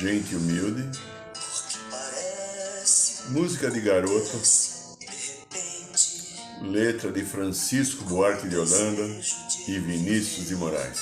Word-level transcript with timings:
Gente 0.00 0.36
humilde. 0.36 0.90
Música 3.30 3.70
de 3.70 3.80
garoto. 3.80 4.42
Letra 6.60 7.10
de 7.10 7.24
Francisco 7.24 8.04
Buarque 8.04 8.46
de 8.46 8.58
Holanda 8.58 9.20
e 9.66 9.78
Vinícius 9.78 10.48
de 10.48 10.54
Moraes. 10.56 11.00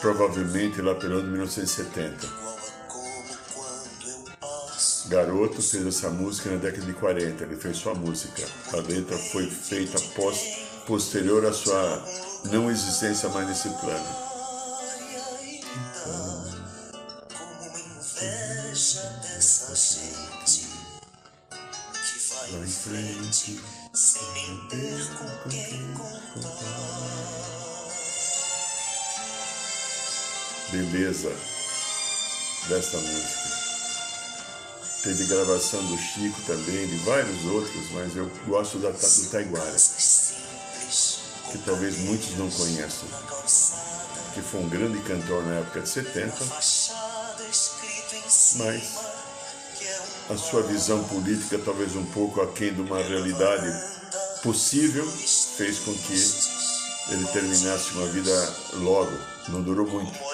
Provavelmente 0.00 0.80
lá 0.80 0.94
pelo 0.94 1.14
ano 1.14 1.24
de 1.24 1.30
1970. 1.30 2.26
Igual 2.26 2.56
a 2.56 2.86
como 2.86 3.36
quando 3.54 4.08
eu 4.08 4.24
passo. 4.40 5.08
Garoto 5.08 5.60
fez 5.60 5.84
essa 5.84 6.10
música 6.10 6.50
na 6.50 6.58
década 6.58 6.86
de 6.86 6.92
40, 6.92 7.42
ele 7.42 7.56
fez 7.56 7.76
sua 7.76 7.94
música. 7.94 8.46
A 8.72 8.76
letra 8.76 9.18
foi 9.18 9.50
feita 9.50 9.98
após, 9.98 10.38
posterior 10.86 11.44
à 11.44 11.52
sua 11.52 12.04
não 12.52 12.70
existência 12.70 13.28
mais 13.30 13.48
nesse 13.48 13.68
plano. 13.80 14.29
Beleza 31.00 31.32
desta 32.68 32.98
música. 32.98 33.60
Teve 35.02 35.24
gravação 35.24 35.82
do 35.86 35.96
Chico 35.96 36.38
também, 36.42 36.86
de 36.88 36.96
vários 36.96 37.42
outros, 37.46 37.90
mas 37.92 38.14
eu 38.14 38.30
gosto 38.46 38.78
da, 38.80 38.90
do 38.90 39.30
Taiguara, 39.30 39.76
que 41.50 41.58
talvez 41.64 41.96
muitos 42.00 42.36
não 42.36 42.50
conheçam, 42.50 43.08
que 44.34 44.42
foi 44.42 44.60
um 44.60 44.68
grande 44.68 45.00
cantor 45.00 45.42
na 45.46 45.60
época 45.60 45.80
de 45.80 45.88
70, 45.88 46.36
fachada 46.36 47.44
escrito 47.50 48.16
em 48.16 48.28
cima 48.28 48.66
mas 48.66 48.82
a 50.28 50.36
sua 50.36 50.62
visão 50.64 51.02
política, 51.04 51.58
talvez 51.64 51.96
um 51.96 52.04
pouco 52.12 52.42
aquém 52.42 52.74
de 52.74 52.82
uma 52.82 53.02
realidade 53.02 53.72
possível, 54.42 55.10
fez 55.56 55.78
com 55.78 55.94
que 55.94 56.12
ele 57.10 57.26
terminasse 57.32 57.92
uma 57.92 58.06
vida 58.08 58.54
logo. 58.74 59.18
Não 59.48 59.62
durou 59.62 59.86
muito. 59.86 60.29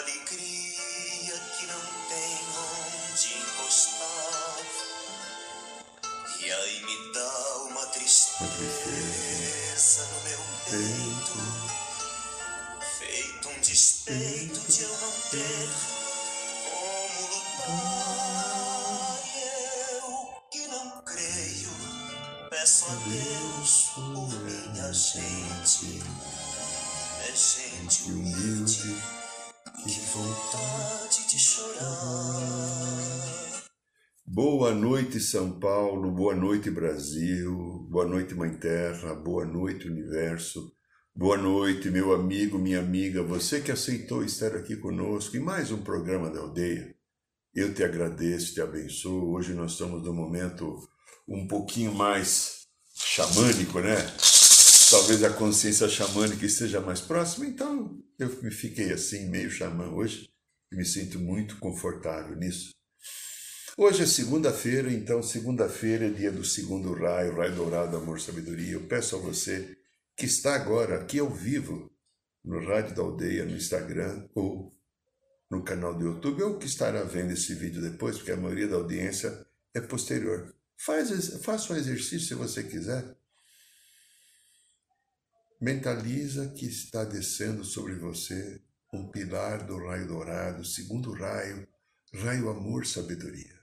São 35.27 35.59
Paulo. 35.59 36.13
Boa 36.13 36.37
noite, 36.37 36.71
Brasil. 36.71 37.85
Boa 37.91 38.07
noite, 38.07 38.33
Mãe 38.33 38.57
Terra. 38.57 39.13
Boa 39.13 39.45
noite, 39.45 39.89
Universo. 39.89 40.73
Boa 41.13 41.37
noite, 41.37 41.91
meu 41.91 42.15
amigo, 42.15 42.59
minha 42.59 42.79
amiga, 42.79 43.25
você 43.25 43.61
que 43.61 43.73
aceitou 43.73 44.23
estar 44.23 44.55
aqui 44.55 44.77
conosco 44.77 45.37
em 45.37 45.41
mais 45.41 45.73
um 45.73 45.83
programa 45.83 46.31
da 46.31 46.39
aldeia. 46.41 46.95
Eu 47.53 47.75
te 47.75 47.83
agradeço, 47.83 48.55
te 48.55 48.61
abençoo. 48.61 49.33
Hoje 49.33 49.53
nós 49.53 49.73
estamos 49.73 50.05
num 50.05 50.15
momento 50.15 50.79
um 51.27 51.49
pouquinho 51.49 51.93
mais 51.93 52.67
xamânico, 52.95 53.81
né? 53.81 53.97
Talvez 54.91 55.25
a 55.25 55.31
consciência 55.31 55.89
xamânica 55.89 56.47
esteja 56.47 56.81
mais 56.81 57.01
próxima, 57.01 57.47
então 57.47 57.99
eu 58.17 58.29
me 58.43 58.51
fiquei 58.53 58.93
assim, 58.93 59.29
meio 59.29 59.51
xamã 59.51 59.89
hoje, 59.89 60.29
e 60.71 60.77
me 60.77 60.85
sinto 60.85 61.19
muito 61.19 61.59
confortável 61.59 62.37
nisso. 62.37 62.76
Hoje 63.79 64.05
é 64.05 64.07
segunda-feira, 64.07 64.91
então 64.91 65.23
segunda-feira 65.23 66.07
é 66.07 66.11
dia 66.11 66.33
do 66.33 66.43
segundo 66.43 66.95
raio, 66.95 67.37
raio 67.37 67.55
dourado, 67.55 67.95
amor, 67.99 68.19
sabedoria. 68.19 68.73
Eu 68.73 68.87
peço 68.87 69.17
a 69.17 69.19
você 69.19 69.77
que 70.17 70.25
está 70.25 70.55
agora 70.55 70.99
aqui 70.99 71.19
ao 71.19 71.29
vivo 71.29 71.93
no 72.43 72.67
Rádio 72.67 72.97
da 72.97 73.03
Aldeia, 73.03 73.45
no 73.45 73.55
Instagram 73.55 74.27
ou 74.35 74.73
no 75.51 75.63
canal 75.63 75.93
do 75.93 76.07
YouTube, 76.07 76.43
ou 76.43 76.59
que 76.59 76.65
estará 76.65 77.03
vendo 77.03 77.33
esse 77.33 77.55
vídeo 77.55 77.83
depois, 77.83 78.17
porque 78.17 78.33
a 78.33 78.37
maioria 78.39 78.67
da 78.67 78.77
audiência 78.77 79.47
é 79.75 79.81
posterior. 79.83 80.55
Faz, 80.79 81.45
faça 81.45 81.75
um 81.75 81.77
exercício 81.77 82.21
se 82.21 82.35
você 82.35 82.63
quiser. 82.63 83.15
Mentaliza 85.61 86.49
que 86.49 86.65
está 86.65 87.05
descendo 87.05 87.63
sobre 87.63 87.95
você 87.97 88.59
um 88.91 89.11
pilar 89.11 89.67
do 89.67 89.77
raio 89.77 90.09
dourado, 90.09 90.65
segundo 90.65 91.13
raio, 91.13 91.69
raio 92.15 92.49
amor, 92.49 92.87
sabedoria 92.87 93.56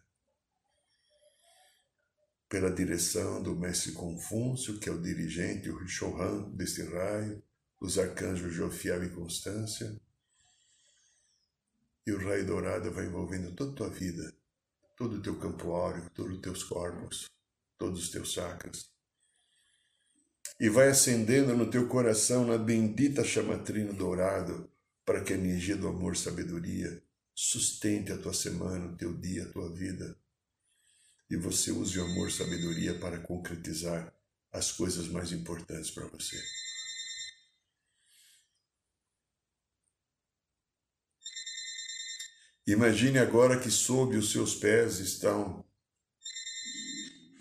pela 2.54 2.70
direção 2.70 3.42
do 3.42 3.56
mestre 3.56 3.94
Confúcio, 3.94 4.78
que 4.78 4.88
é 4.88 4.92
o 4.92 5.02
dirigente, 5.02 5.72
o 5.72 5.88
Shohan 5.88 6.52
deste 6.52 6.84
raio, 6.84 7.42
os 7.82 7.98
arcanjos 7.98 8.54
Jofiel 8.54 9.04
e 9.04 9.10
Constância. 9.10 10.00
E 12.06 12.12
o 12.12 12.24
raio 12.24 12.46
dourado 12.46 12.92
vai 12.92 13.08
envolvendo 13.08 13.56
toda 13.56 13.72
a 13.72 13.76
tua 13.76 13.90
vida, 13.90 14.32
todo 14.96 15.16
o 15.16 15.22
teu 15.24 15.36
campo 15.40 15.72
áureo, 15.72 16.08
todos 16.12 16.36
os 16.36 16.42
teus 16.42 16.64
corpos, 16.64 17.28
todos 17.76 18.04
os 18.04 18.12
teus 18.12 18.32
chakras. 18.32 18.88
E 20.60 20.70
vai 20.70 20.90
acendendo 20.90 21.58
no 21.58 21.72
teu 21.72 21.88
coração 21.88 22.46
na 22.46 22.60
bendita 22.60 23.24
chamatrina 23.24 23.94
dourado, 23.94 24.70
para 25.04 25.24
que 25.24 25.34
a 25.34 25.38
energia 25.38 25.76
do 25.76 25.88
amor 25.88 26.16
sabedoria 26.16 27.02
sustente 27.34 28.12
a 28.12 28.18
tua 28.20 28.32
semana, 28.32 28.94
o 28.94 28.96
teu 28.96 29.12
dia, 29.12 29.46
a 29.46 29.50
tua 29.52 29.74
vida 29.74 30.16
e 31.30 31.36
você 31.36 31.72
use 31.72 32.00
o 32.00 32.04
amor 32.04 32.32
sabedoria 32.32 32.98
para 33.00 33.20
concretizar 33.20 34.14
as 34.52 34.72
coisas 34.72 35.08
mais 35.08 35.32
importantes 35.32 35.90
para 35.90 36.08
você. 36.08 36.42
Imagine 42.66 43.20
agora 43.20 43.60
que 43.60 43.70
sob 43.70 44.16
os 44.16 44.32
seus 44.32 44.56
pés 44.56 45.00
estão 45.00 45.66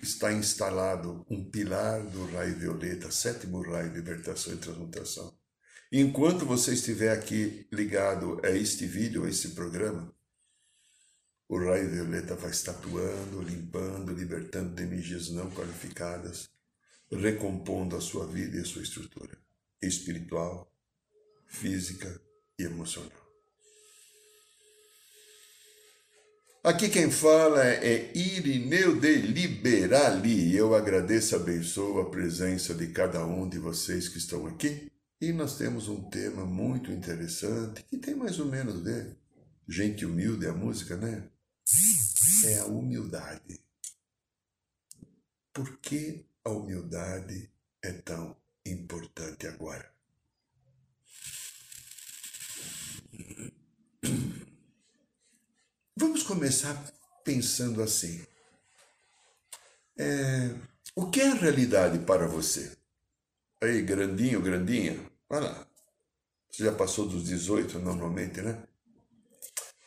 está 0.03 0.32
instalado 0.32 1.25
um 1.31 1.48
pilar 1.48 2.04
do 2.04 2.26
raio 2.32 2.59
violeta, 2.59 3.09
sétimo 3.10 3.62
raio, 3.62 3.92
libertação 3.92 4.53
e 4.53 4.56
transmutação. 4.56 5.32
Enquanto 5.92 6.44
você 6.44 6.72
estiver 6.75 7.12
aqui 7.12 7.69
ligado 7.72 8.41
a 8.44 8.50
este 8.50 8.84
vídeo, 8.84 9.25
a 9.25 9.28
este 9.28 9.50
programa, 9.50 10.12
o 11.53 11.59
raio 11.59 11.87
violeta 11.91 12.35
vai 12.35 12.51
estatuando, 12.51 13.43
limpando, 13.43 14.11
libertando 14.11 14.75
de 14.75 14.85
energias 14.85 15.29
não 15.29 15.51
qualificadas, 15.51 16.49
recompondo 17.11 17.95
a 17.95 18.01
sua 18.01 18.27
vida 18.27 18.57
e 18.57 18.61
a 18.61 18.65
sua 18.65 18.81
estrutura 18.81 19.37
espiritual, 19.83 20.73
física 21.47 22.19
e 22.59 22.63
emocional. 22.63 23.10
Aqui 26.65 26.89
quem 26.89 27.10
fala 27.10 27.63
é 27.66 28.10
Irineu 28.16 28.98
de 28.98 29.15
Liberali. 29.16 30.57
Eu 30.57 30.75
agradeço, 30.75 31.37
abençoo 31.37 32.01
a 32.01 32.09
presença 32.09 32.72
de 32.72 32.87
cada 32.87 33.27
um 33.27 33.47
de 33.47 33.59
vocês 33.59 34.09
que 34.09 34.16
estão 34.16 34.47
aqui. 34.47 34.91
E 35.21 35.34
nós 35.34 35.59
temos 35.59 35.87
um 35.87 36.01
tema 36.09 36.47
muito 36.47 36.91
interessante 36.91 37.83
que 37.83 37.98
tem 37.98 38.15
mais 38.15 38.39
ou 38.39 38.47
menos 38.47 38.77
a 38.77 38.84
ver. 38.84 39.16
Gente 39.69 40.07
humilde 40.07 40.47
é 40.47 40.48
a 40.48 40.55
música, 40.55 40.97
né? 40.97 41.28
É 42.45 42.59
a 42.59 42.66
humildade. 42.66 43.60
Por 45.53 45.78
que 45.78 46.24
a 46.45 46.51
humildade 46.51 47.51
é 47.83 47.92
tão 47.92 48.36
importante 48.66 49.47
agora? 49.47 49.92
Vamos 55.97 56.22
começar 56.22 56.74
pensando 57.22 57.83
assim. 57.83 58.24
É, 59.97 60.54
o 60.97 61.10
que 61.10 61.21
é 61.21 61.28
a 61.28 61.34
realidade 61.34 61.98
para 62.01 62.27
você? 62.27 62.77
Aí, 63.63 63.83
grandinho, 63.83 64.42
grandinha, 64.42 64.98
vai 65.28 65.41
lá. 65.41 65.66
Você 66.51 66.65
já 66.65 66.72
passou 66.72 67.09
dos 67.09 67.24
18 67.24 67.78
normalmente, 67.78 68.41
né? 68.41 68.66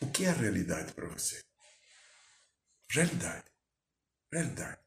O 0.01 0.07
que 0.07 0.25
é 0.25 0.29
a 0.29 0.33
realidade 0.33 0.93
para 0.93 1.07
você? 1.07 1.43
Realidade. 2.89 3.45
Realidade. 4.31 4.85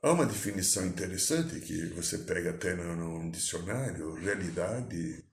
Há 0.00 0.12
uma 0.12 0.26
definição 0.26 0.86
interessante 0.86 1.60
que 1.60 1.86
você 1.86 2.18
pega 2.18 2.50
até 2.50 2.74
no, 2.74 3.30
dicionário: 3.32 4.14
realidade 4.14 5.24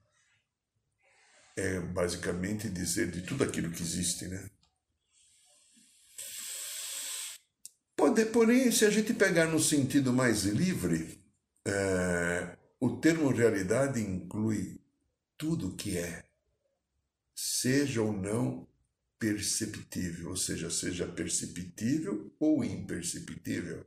é 1.56 1.80
basicamente 1.80 2.68
dizer 2.68 3.10
de 3.10 3.22
tudo 3.22 3.44
aquilo 3.44 3.70
que 3.70 3.82
existe, 3.82 4.26
né? 4.26 4.50
Pode, 7.94 8.26
porém, 8.26 8.70
se 8.70 8.84
a 8.84 8.90
gente 8.90 9.14
pegar 9.14 9.46
no 9.46 9.58
sentido 9.60 10.12
mais 10.12 10.42
livre, 10.42 11.24
é, 11.64 12.56
o 12.80 12.96
termo 12.98 13.30
realidade 13.30 14.00
inclui 14.00 14.80
tudo 15.38 15.76
que 15.76 15.96
é, 15.96 16.24
seja 17.34 18.02
ou 18.02 18.12
não 18.12 18.68
perceptível, 19.18 20.30
ou 20.30 20.36
seja, 20.36 20.70
seja 20.70 21.06
perceptível 21.06 22.34
ou 22.38 22.64
imperceptível 22.64 23.84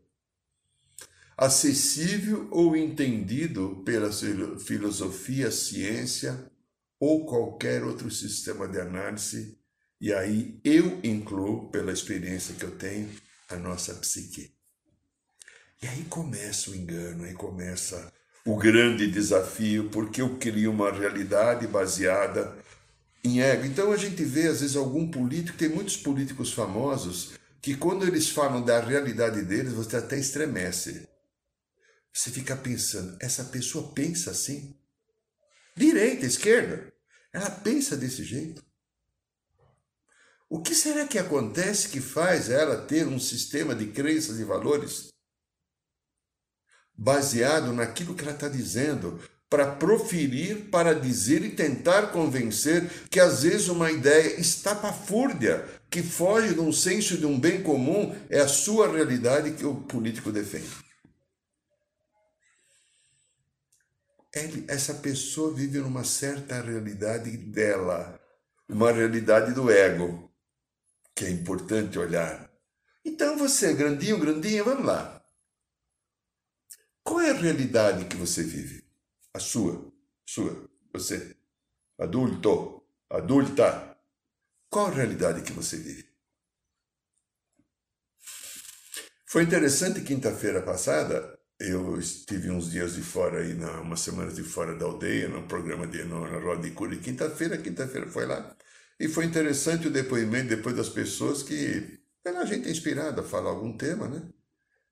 acessível 1.40 2.50
ou 2.52 2.76
entendido 2.76 3.82
pela 3.86 4.12
filosofia, 4.60 5.50
ciência 5.50 6.52
ou 7.00 7.26
qualquer 7.26 7.82
outro 7.82 8.12
sistema 8.12 8.68
de 8.68 8.78
análise, 8.78 9.58
e 10.02 10.14
aí 10.14 10.60
eu 10.66 11.00
incluo, 11.02 11.72
pela 11.72 11.94
experiência 11.94 12.54
que 12.56 12.66
eu 12.66 12.72
tenho, 12.72 13.10
a 13.48 13.56
nossa 13.56 13.94
psique. 13.94 14.54
E 15.82 15.88
aí 15.88 16.04
começa 16.10 16.72
o 16.72 16.76
engano, 16.76 17.24
aí 17.24 17.34
começa 17.34 18.12
o 18.46 18.58
grande 18.58 19.10
desafio, 19.10 19.90
porque 19.90 20.22
eu 20.22 20.38
crio 20.38 20.72
uma 20.72 20.92
realidade 20.92 21.66
baseada 21.68 22.54
em 23.24 23.42
ego. 23.42 23.66
Então 23.66 23.92
a 23.92 23.98
gente 23.98 24.24
vê, 24.24 24.48
às 24.48 24.62
vezes, 24.62 24.76
algum 24.76 25.10
político, 25.10 25.58
tem 25.58 25.70
muitos 25.70 25.98
políticos 25.98 26.54
famosos, 26.54 27.34
que 27.62 27.76
quando 27.76 28.06
eles 28.06 28.30
falam 28.30 28.64
da 28.64 28.80
realidade 28.80 29.42
deles, 29.44 29.74
você 29.74 29.98
até 29.98 30.18
estremece. 30.18 31.08
Você 32.14 32.32
fica 32.32 32.56
pensando, 32.56 33.18
essa 33.22 33.44
pessoa 33.46 33.94
pensa 33.94 34.32
assim? 34.32 34.76
Direita, 35.76 36.26
esquerda? 36.26 36.92
Ela 37.32 37.50
pensa 37.50 37.96
desse 37.96 38.24
jeito? 38.24 38.64
O 40.50 40.62
que 40.62 40.74
será 40.74 41.08
que 41.08 41.20
acontece 41.20 41.90
que 41.90 42.02
faz 42.02 42.50
ela 42.50 42.82
ter 42.82 43.08
um 43.08 43.20
sistema 43.20 43.76
de 43.76 43.88
crenças 43.88 44.40
e 44.40 44.44
valores 44.44 45.10
baseado 46.98 47.72
naquilo 47.72 48.14
que 48.14 48.24
ela 48.24 48.34
está 48.34 48.50
dizendo, 48.50 49.22
para 49.50 49.72
proferir, 49.72 50.70
para 50.70 50.94
dizer 50.94 51.44
e 51.44 51.50
tentar 51.50 52.12
convencer 52.12 52.88
que 53.10 53.20
às 53.20 53.44
vezes 53.44 53.68
uma 53.68 53.92
ideia 53.92 54.40
estapafúrdia, 54.40 55.66
que 55.90 56.04
foge 56.04 56.54
de 56.54 56.60
um 56.60 56.72
senso 56.72 57.18
de 57.18 57.26
um 57.26 57.40
bem 57.40 57.64
comum, 57.64 58.16
é 58.30 58.40
a 58.40 58.48
sua 58.48 58.92
realidade 58.92 59.52
que 59.52 59.66
o 59.66 59.76
político 59.76 60.32
defende? 60.32 60.90
ele, 64.34 64.66
essa 64.68 64.94
pessoa 64.96 65.54
vive 65.54 65.80
numa 65.80 66.04
certa 66.04 66.62
realidade 66.62 67.36
dela, 67.36 68.20
uma 68.68 68.92
realidade 68.92 69.54
do 69.54 69.72
ego, 69.72 70.32
que 71.16 71.26
é 71.26 71.30
importante 71.30 71.98
olhar. 71.98 72.50
Então 73.04 73.38
você, 73.38 73.74
grandinho, 73.74 74.20
grandinha, 74.20 74.64
vamos 74.64 74.86
lá. 74.86 75.24
Qual 77.04 77.20
é 77.22 77.32
a 77.32 77.34
realidade 77.34 78.06
que 78.06 78.16
você 78.16 78.44
vive? 78.44 78.79
A 79.40 79.42
sua, 79.42 79.90
sua, 80.26 80.70
você, 80.92 81.34
adulto, 81.98 82.84
adulta. 83.10 83.98
Qual 84.70 84.88
a 84.88 84.94
realidade 84.94 85.44
que 85.44 85.54
você 85.54 85.78
vive? 85.78 86.10
Foi 89.26 89.44
interessante 89.44 90.02
quinta-feira 90.02 90.62
passada, 90.62 91.40
eu 91.58 91.98
estive 91.98 92.52
uns 92.52 92.70
dias 92.70 92.96
de 92.96 93.02
fora 93.02 93.40
aí, 93.40 93.54
na, 93.54 93.80
umas 93.80 94.02
semanas 94.02 94.36
de 94.36 94.44
fora 94.44 94.76
da 94.76 94.86
aldeia, 94.86 95.30
no 95.30 95.48
programa 95.48 95.88
de 95.88 96.04
na 96.04 96.18
Roda 96.18 96.64
de 96.64 96.72
Cura, 96.72 96.98
quinta-feira, 96.98 97.58
quinta-feira 97.58 98.08
foi 98.12 98.26
lá. 98.26 98.58
E 99.00 99.08
foi 99.08 99.24
interessante 99.24 99.88
o 99.88 99.92
depoimento 99.92 100.50
depois 100.50 100.76
das 100.76 100.90
pessoas 100.90 101.44
que 101.44 102.02
era 102.26 102.42
a 102.42 102.46
gente 102.46 102.70
inspirada 102.70 103.22
a 103.22 103.24
falar 103.24 103.52
algum 103.52 103.78
tema, 103.78 104.10
né? 104.10 104.22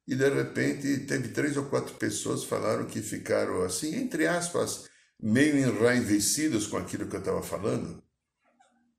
E 0.07 0.15
de 0.15 0.30
repente 0.30 1.06
teve 1.06 1.30
três 1.30 1.57
ou 1.57 1.69
quatro 1.69 1.94
pessoas 1.95 2.45
falaram 2.45 2.88
que 2.88 3.01
ficaram 3.01 3.62
assim, 3.63 3.94
entre 3.94 4.25
aspas, 4.25 4.89
meio 5.19 5.57
enraivecidos 5.57 6.65
com 6.65 6.77
aquilo 6.77 7.09
que 7.09 7.15
eu 7.18 7.19
estava 7.19 7.44
falando, 7.44 8.01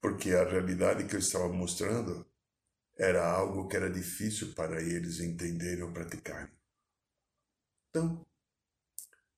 porque 0.03 0.33
a 0.33 0.45
realidade 0.45 1.07
que 1.07 1.15
eu 1.15 1.21
estava 1.21 1.49
mostrando 1.49 2.27
era 2.97 3.27
algo 3.27 3.69
que 3.69 3.77
era 3.77 3.89
difícil 3.89 4.53
para 4.55 4.83
eles 4.83 5.21
entenderem 5.21 5.83
ou 5.83 5.93
praticarem. 5.93 6.53
Então, 7.89 8.27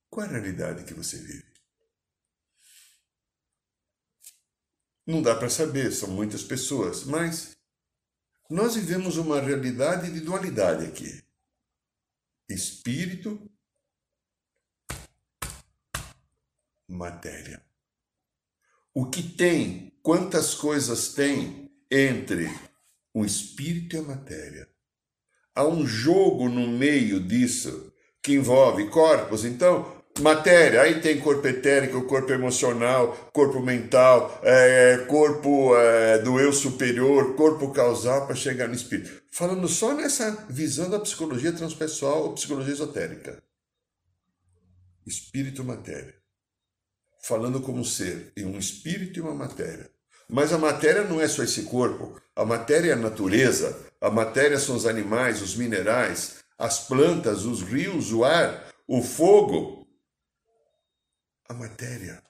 qual 0.08 0.26
é 0.26 0.28
a 0.28 0.32
realidade 0.32 0.82
que 0.84 0.94
você 0.94 1.18
vive? 1.18 1.50
Não 5.06 5.22
dá 5.22 5.36
para 5.36 5.50
saber, 5.50 5.92
são 5.92 6.10
muitas 6.10 6.42
pessoas, 6.42 7.04
mas 7.04 7.56
nós 8.48 8.74
vivemos 8.74 9.16
uma 9.16 9.40
realidade 9.40 10.10
de 10.10 10.20
dualidade 10.20 10.86
aqui. 10.86 11.29
Espírito, 12.50 13.48
matéria. 16.88 17.64
O 18.92 19.06
que 19.08 19.22
tem, 19.22 19.96
quantas 20.02 20.52
coisas 20.52 21.14
tem 21.14 21.70
entre 21.88 22.48
o 23.14 23.24
espírito 23.24 23.94
e 23.94 23.98
a 24.00 24.02
matéria? 24.02 24.68
Há 25.54 25.64
um 25.64 25.86
jogo 25.86 26.48
no 26.48 26.66
meio 26.66 27.20
disso 27.20 27.92
que 28.20 28.32
envolve 28.32 28.90
corpos, 28.90 29.44
então 29.44 29.99
matéria, 30.18 30.82
aí 30.82 31.00
tem 31.00 31.18
corpo 31.20 31.46
etérico, 31.46 32.02
corpo 32.02 32.32
emocional, 32.32 33.30
corpo 33.32 33.60
mental, 33.60 34.40
é, 34.42 35.04
corpo 35.08 35.76
é, 35.76 36.18
do 36.18 36.38
eu 36.38 36.52
superior, 36.52 37.34
corpo 37.36 37.72
causal 37.72 38.26
para 38.26 38.34
chegar 38.34 38.68
no 38.68 38.74
espírito. 38.74 39.22
Falando 39.30 39.68
só 39.68 39.94
nessa 39.94 40.46
visão 40.48 40.90
da 40.90 40.98
psicologia 40.98 41.52
transpessoal 41.52 42.24
ou 42.24 42.34
psicologia 42.34 42.72
esotérica. 42.72 43.42
Espírito 45.06 45.64
matéria. 45.64 46.14
Falando 47.22 47.60
como 47.60 47.84
ser 47.84 48.32
em 48.36 48.44
um 48.44 48.58
espírito 48.58 49.18
e 49.18 49.22
uma 49.22 49.34
matéria. 49.34 49.90
Mas 50.28 50.52
a 50.52 50.58
matéria 50.58 51.04
não 51.04 51.20
é 51.20 51.26
só 51.26 51.42
esse 51.42 51.62
corpo. 51.62 52.20
A 52.36 52.44
matéria 52.44 52.90
é 52.90 52.92
a 52.92 52.96
natureza. 52.96 53.76
A 54.00 54.10
matéria 54.10 54.58
são 54.58 54.76
os 54.76 54.86
animais, 54.86 55.42
os 55.42 55.56
minerais, 55.56 56.36
as 56.58 56.86
plantas, 56.86 57.44
os 57.44 57.62
rios, 57.62 58.12
o 58.12 58.24
ar, 58.24 58.66
o 58.86 59.02
fogo, 59.02 59.79
a 61.50 61.54
matéria. 61.54 62.22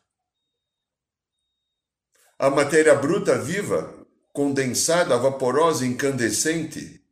A 2.39 2.49
matéria 2.49 2.95
bruta 2.95 3.39
viva, 3.39 4.07
condensada, 4.33 5.19
vaporosa, 5.19 5.87
incandescente, 5.87 7.05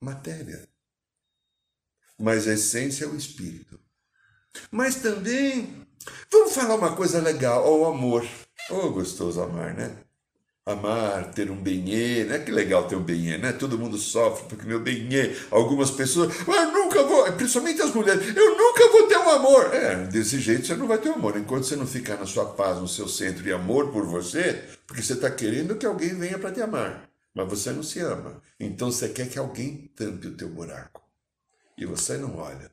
matéria. 0.00 0.68
Mas 2.18 2.48
a 2.48 2.54
essência 2.54 3.04
é 3.04 3.08
o 3.08 3.14
espírito. 3.14 3.78
Mas 4.72 4.96
também, 4.96 5.86
vamos 6.28 6.52
falar 6.52 6.74
uma 6.74 6.96
coisa 6.96 7.22
legal, 7.22 7.64
o 7.64 7.86
amor. 7.86 8.26
Oh, 8.68 8.90
gostoso 8.90 9.40
amar, 9.40 9.72
né? 9.72 10.04
Amar, 10.70 11.32
ter 11.32 11.50
um 11.50 11.56
benê, 11.56 12.24
né? 12.24 12.38
Que 12.38 12.50
legal 12.50 12.86
ter 12.86 12.96
um 12.96 13.02
benê, 13.02 13.38
né? 13.38 13.52
Todo 13.52 13.78
mundo 13.78 13.98
sofre 13.98 14.44
porque 14.48 14.66
meu 14.66 14.80
benê, 14.80 15.36
algumas 15.50 15.90
pessoas, 15.90 16.34
ah, 16.48 16.62
eu 16.62 16.72
nunca 16.72 17.02
vou, 17.02 17.30
principalmente 17.32 17.82
as 17.82 17.94
mulheres, 17.94 18.36
eu 18.36 18.56
nunca 18.56 18.88
vou 18.88 19.06
ter 19.06 19.18
um 19.18 19.30
amor. 19.30 19.74
É, 19.74 19.96
desse 20.06 20.40
jeito 20.40 20.66
você 20.66 20.76
não 20.76 20.86
vai 20.86 20.98
ter 20.98 21.10
um 21.10 21.14
amor. 21.14 21.36
Enquanto 21.36 21.64
você 21.64 21.76
não 21.76 21.86
ficar 21.86 22.16
na 22.16 22.26
sua 22.26 22.46
paz, 22.46 22.78
no 22.78 22.88
seu 22.88 23.08
centro 23.08 23.42
de 23.42 23.52
amor 23.52 23.90
por 23.92 24.06
você, 24.06 24.64
porque 24.86 25.02
você 25.02 25.12
está 25.12 25.30
querendo 25.30 25.76
que 25.76 25.86
alguém 25.86 26.18
venha 26.18 26.38
para 26.38 26.52
te 26.52 26.60
amar, 26.60 27.08
mas 27.34 27.48
você 27.48 27.70
não 27.70 27.82
se 27.82 28.00
ama. 28.00 28.40
Então 28.58 28.90
você 28.90 29.08
quer 29.08 29.28
que 29.28 29.38
alguém 29.38 29.90
tampe 29.94 30.28
o 30.28 30.36
teu 30.36 30.48
buraco. 30.48 31.02
E 31.76 31.86
você 31.86 32.16
não 32.16 32.36
olha. 32.36 32.70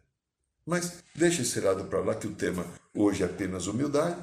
Mas 0.65 1.01
deixa 1.15 1.43
esse 1.43 1.61
lado 1.61 1.85
para 1.85 2.01
lá 2.01 2.13
que 2.13 2.27
o 2.27 2.35
tema 2.35 2.65
hoje 2.93 3.23
é 3.23 3.25
apenas 3.25 3.67
humildade. 3.67 4.17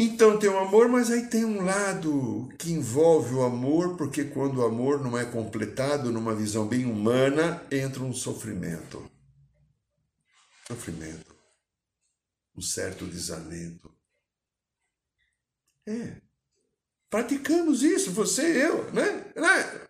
Então 0.00 0.38
tem 0.38 0.48
o 0.48 0.56
amor, 0.56 0.88
mas 0.88 1.10
aí 1.10 1.26
tem 1.26 1.44
um 1.44 1.64
lado 1.64 2.48
que 2.56 2.70
envolve 2.70 3.34
o 3.34 3.42
amor, 3.42 3.96
porque 3.96 4.22
quando 4.22 4.58
o 4.58 4.64
amor 4.64 5.02
não 5.02 5.18
é 5.18 5.24
completado 5.24 6.12
numa 6.12 6.36
visão 6.36 6.68
bem 6.68 6.84
humana, 6.84 7.66
entra 7.68 8.04
um 8.04 8.14
sofrimento. 8.14 9.10
Sofrimento. 10.68 11.34
Um 12.56 12.62
certo 12.62 13.06
desalento. 13.06 13.92
É. 15.84 16.20
Praticamos 17.10 17.82
isso, 17.82 18.12
você 18.12 18.52
e 18.52 18.60
eu, 18.60 18.92
né? 18.92 19.32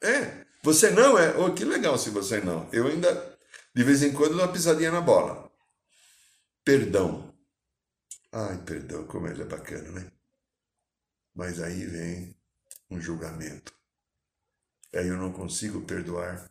É. 0.01 0.47
Você 0.63 0.91
não 0.91 1.19
é. 1.19 1.37
Oh, 1.37 1.53
que 1.53 1.67
legal 1.67 1.99
se 1.99 2.09
você 2.09 2.41
não. 2.41 2.67
Eu 2.73 2.87
ainda, 2.87 3.39
de 3.75 3.85
vez 3.85 4.03
em 4.03 4.15
quando, 4.15 4.37
dou 4.37 4.41
uma 4.41 4.53
pisadinha 4.53 4.91
na 4.91 5.03
bola. 5.03 5.53
Perdão. 6.65 7.28
Ai, 8.33 8.63
perdão, 8.65 9.07
como 9.07 9.27
ele 9.27 9.43
é 9.43 9.47
bacana, 9.47 9.91
né? 9.91 10.13
Mas 11.35 11.61
aí 11.61 11.87
vem 11.87 12.37
um 12.91 13.01
julgamento. 13.01 13.73
Aí 14.95 15.09
eu 15.09 15.17
não 15.17 15.33
consigo 15.33 15.83
perdoar 15.83 16.51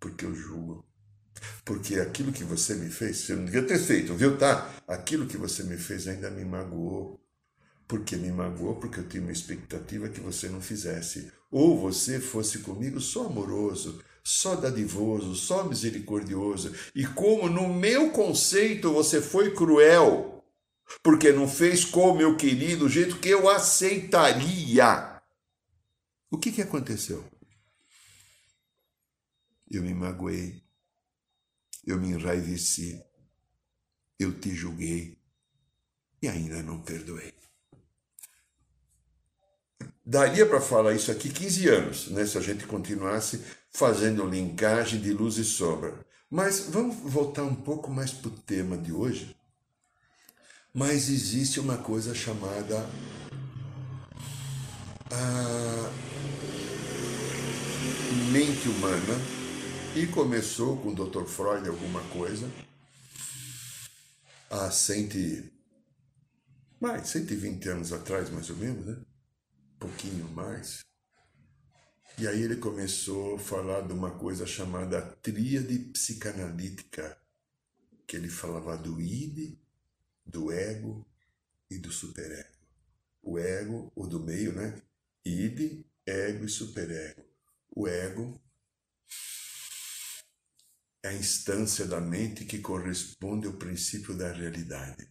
porque 0.00 0.24
eu 0.24 0.34
julgo. 0.34 0.86
Porque 1.64 1.96
aquilo 1.96 2.32
que 2.32 2.44
você 2.44 2.74
me 2.74 2.90
fez, 2.90 3.18
você 3.18 3.34
não 3.34 3.44
devia 3.44 3.66
ter 3.66 3.78
feito, 3.78 4.14
viu? 4.14 4.36
Tá? 4.36 4.70
Aquilo 4.86 5.26
que 5.26 5.36
você 5.36 5.62
me 5.62 5.76
fez 5.76 6.08
ainda 6.08 6.30
me 6.30 6.44
magoou. 6.44 7.20
Porque 7.86 8.16
me 8.16 8.30
magoou 8.30 8.76
porque 8.76 9.00
eu 9.00 9.08
tinha 9.08 9.22
uma 9.22 9.32
expectativa 9.32 10.08
que 10.08 10.20
você 10.20 10.48
não 10.48 10.60
fizesse. 10.60 11.32
Ou 11.50 11.78
você 11.78 12.20
fosse 12.20 12.58
comigo 12.58 13.00
só 13.00 13.26
amoroso, 13.26 14.02
só 14.22 14.54
dadivoso, 14.54 15.34
só 15.34 15.64
misericordioso. 15.64 16.74
E 16.94 17.06
como 17.06 17.48
no 17.48 17.72
meu 17.72 18.10
conceito 18.10 18.92
você 18.92 19.22
foi 19.22 19.54
cruel, 19.54 20.37
porque 21.02 21.32
não 21.32 21.48
fez 21.48 21.84
com 21.84 22.14
meu 22.14 22.36
querido 22.36 22.86
o 22.86 22.88
jeito 22.88 23.18
que 23.18 23.28
eu 23.28 23.48
aceitaria. 23.48 25.20
O 26.30 26.38
que, 26.38 26.52
que 26.52 26.62
aconteceu? 26.62 27.24
Eu 29.70 29.82
me 29.82 29.94
magoei, 29.94 30.62
eu 31.84 32.00
me 32.00 32.08
enraiveci, 32.08 33.02
eu 34.18 34.38
te 34.38 34.54
julguei 34.54 35.18
e 36.22 36.28
ainda 36.28 36.62
não 36.62 36.80
perdoei. 36.80 37.34
Daria 40.04 40.46
para 40.46 40.60
falar 40.60 40.94
isso 40.94 41.12
aqui 41.12 41.28
15 41.28 41.68
anos, 41.68 42.08
né, 42.08 42.24
se 42.24 42.38
a 42.38 42.40
gente 42.40 42.66
continuasse 42.66 43.44
fazendo 43.70 44.26
linkagem 44.26 45.00
de 45.00 45.12
luz 45.12 45.36
e 45.36 45.44
sombra. 45.44 45.94
Mas 46.30 46.60
vamos 46.60 46.96
voltar 46.96 47.42
um 47.42 47.54
pouco 47.54 47.90
mais 47.90 48.10
para 48.10 48.28
o 48.28 48.38
tema 48.38 48.76
de 48.76 48.92
hoje. 48.92 49.37
Mas 50.78 51.08
existe 51.08 51.58
uma 51.58 51.76
coisa 51.76 52.14
chamada 52.14 52.88
a 55.10 55.90
mente 58.30 58.68
humana 58.68 59.14
e 59.96 60.06
começou 60.06 60.76
com 60.76 60.90
o 60.90 60.94
Dr. 60.94 61.24
Freud 61.24 61.68
alguma 61.68 62.00
coisa 62.10 62.48
há 64.48 64.70
cento, 64.70 65.18
mais 66.80 67.08
120 67.08 67.68
anos 67.70 67.92
atrás, 67.92 68.30
mais 68.30 68.48
ou 68.48 68.56
menos, 68.56 68.86
né? 68.86 69.02
Um 69.74 69.78
pouquinho 69.80 70.28
mais. 70.28 70.84
E 72.16 72.28
aí 72.28 72.40
ele 72.40 72.54
começou 72.54 73.34
a 73.34 73.38
falar 73.40 73.80
de 73.80 73.92
uma 73.92 74.12
coisa 74.12 74.46
chamada 74.46 75.02
tríade 75.02 75.76
psicanalítica, 75.92 77.20
que 78.06 78.14
ele 78.14 78.28
falava 78.28 78.78
do 78.78 79.00
id, 79.00 79.58
do 80.28 80.52
ego 80.52 81.06
e 81.70 81.78
do 81.78 81.90
superego. 81.90 82.56
O 83.22 83.38
ego, 83.38 83.90
o 83.94 84.06
do 84.06 84.20
meio, 84.20 84.52
né? 84.52 84.80
Id, 85.24 85.84
ego 86.06 86.44
e 86.44 86.48
superego. 86.48 87.24
O 87.74 87.88
ego 87.88 88.40
é 91.02 91.08
a 91.08 91.14
instância 91.14 91.86
da 91.86 92.00
mente 92.00 92.44
que 92.44 92.58
corresponde 92.58 93.46
ao 93.46 93.54
princípio 93.54 94.14
da 94.14 94.32
realidade. 94.32 95.08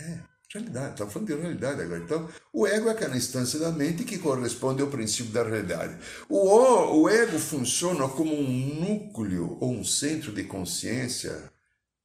É, 0.00 0.20
realidade, 0.52 0.92
estamos 0.92 1.12
falando 1.12 1.28
de 1.28 1.34
realidade 1.34 1.82
agora. 1.82 2.02
Então, 2.02 2.28
o 2.52 2.66
ego 2.66 2.88
é 2.88 2.92
aquela 2.92 3.16
instância 3.16 3.58
da 3.58 3.70
mente 3.70 4.04
que 4.04 4.18
corresponde 4.18 4.82
ao 4.82 4.88
princípio 4.88 5.32
da 5.32 5.42
realidade. 5.42 5.98
O, 6.28 7.02
o 7.02 7.08
ego 7.08 7.38
funciona 7.38 8.08
como 8.08 8.34
um 8.34 8.80
núcleo 8.80 9.56
ou 9.60 9.72
um 9.72 9.84
centro 9.84 10.32
de 10.32 10.44
consciência 10.44 11.52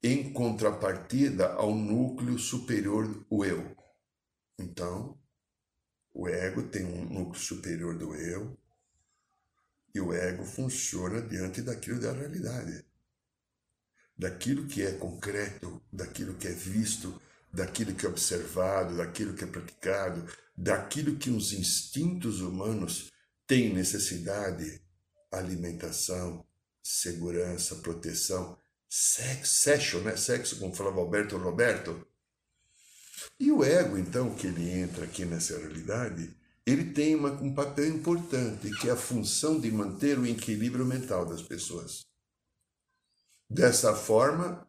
em 0.03 0.33
contrapartida 0.33 1.53
ao 1.53 1.75
núcleo 1.75 2.39
superior, 2.39 3.25
o 3.29 3.45
eu. 3.45 3.75
Então, 4.57 5.19
o 6.13 6.27
ego 6.27 6.63
tem 6.63 6.85
um 6.85 7.05
núcleo 7.05 7.41
superior 7.41 7.97
do 7.97 8.15
eu, 8.15 8.57
e 9.93 9.99
o 9.99 10.13
ego 10.13 10.43
funciona 10.43 11.21
diante 11.21 11.61
daquilo 11.61 11.99
da 11.99 12.13
realidade, 12.13 12.85
daquilo 14.17 14.67
que 14.67 14.81
é 14.81 14.93
concreto, 14.93 15.81
daquilo 15.91 16.35
que 16.35 16.47
é 16.47 16.53
visto, 16.53 17.21
daquilo 17.53 17.93
que 17.93 18.05
é 18.05 18.09
observado, 18.09 18.97
daquilo 18.97 19.33
que 19.33 19.43
é 19.43 19.47
praticado, 19.47 20.25
daquilo 20.55 21.17
que 21.17 21.29
os 21.29 21.53
instintos 21.53 22.41
humanos 22.41 23.11
têm 23.45 23.73
necessidade, 23.73 24.81
alimentação, 25.31 26.45
segurança, 26.81 27.75
proteção, 27.77 28.60
sexo, 28.91 29.53
sexo, 29.53 29.99
né? 29.99 30.17
Sexo, 30.17 30.59
como 30.59 30.75
falava 30.75 30.99
Alberto 30.99 31.37
Roberto. 31.37 32.05
E 33.39 33.49
o 33.49 33.63
ego, 33.63 33.97
então, 33.97 34.35
que 34.35 34.47
ele 34.47 34.69
entra 34.69 35.05
aqui 35.05 35.23
nessa 35.23 35.57
realidade, 35.57 36.35
ele 36.65 36.91
tem 36.91 37.15
uma, 37.15 37.31
um 37.31 37.55
papel 37.55 37.87
importante, 37.87 38.69
que 38.81 38.89
é 38.89 38.91
a 38.91 38.97
função 38.97 39.59
de 39.59 39.71
manter 39.71 40.19
o 40.19 40.27
equilíbrio 40.27 40.85
mental 40.85 41.25
das 41.25 41.41
pessoas. 41.41 42.05
Dessa 43.49 43.95
forma, 43.95 44.67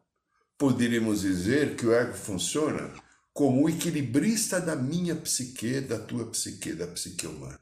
poderíamos 0.56 1.22
dizer 1.22 1.76
que 1.76 1.86
o 1.86 1.92
ego 1.92 2.14
funciona 2.14 2.94
como 3.32 3.64
o 3.64 3.68
equilibrista 3.68 4.60
da 4.60 4.76
minha 4.76 5.16
psique, 5.16 5.80
da 5.80 5.98
tua 5.98 6.30
psique, 6.30 6.74
da 6.74 6.86
psique 6.86 7.26
humana. 7.26 7.60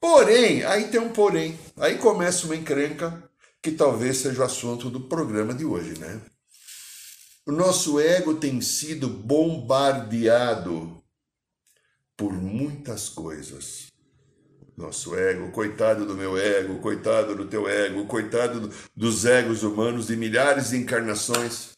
Porém, 0.00 0.64
aí 0.64 0.88
tem 0.88 1.00
um 1.00 1.12
porém, 1.12 1.58
aí 1.76 1.98
começa 1.98 2.46
uma 2.46 2.56
encrenca 2.56 3.30
que 3.64 3.72
talvez 3.72 4.18
seja 4.18 4.42
o 4.42 4.44
assunto 4.44 4.90
do 4.90 5.00
programa 5.00 5.54
de 5.54 5.64
hoje, 5.64 5.98
né? 5.98 6.20
O 7.46 7.50
nosso 7.50 7.98
ego 7.98 8.34
tem 8.34 8.60
sido 8.60 9.08
bombardeado 9.08 11.02
por 12.14 12.34
muitas 12.34 13.08
coisas. 13.08 13.86
Nosso 14.76 15.16
ego, 15.16 15.50
coitado 15.50 16.04
do 16.04 16.14
meu 16.14 16.36
ego, 16.36 16.78
coitado 16.80 17.34
do 17.34 17.46
teu 17.46 17.66
ego, 17.66 18.04
coitado 18.04 18.70
dos 18.94 19.24
egos 19.24 19.62
humanos 19.62 20.08
de 20.08 20.16
milhares 20.16 20.68
de 20.68 20.76
encarnações. 20.76 21.70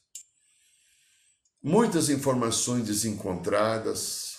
Muitas 1.63 2.11
informações 2.11 2.85
desencontradas, 2.85 4.39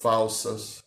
falsas. 0.00 0.82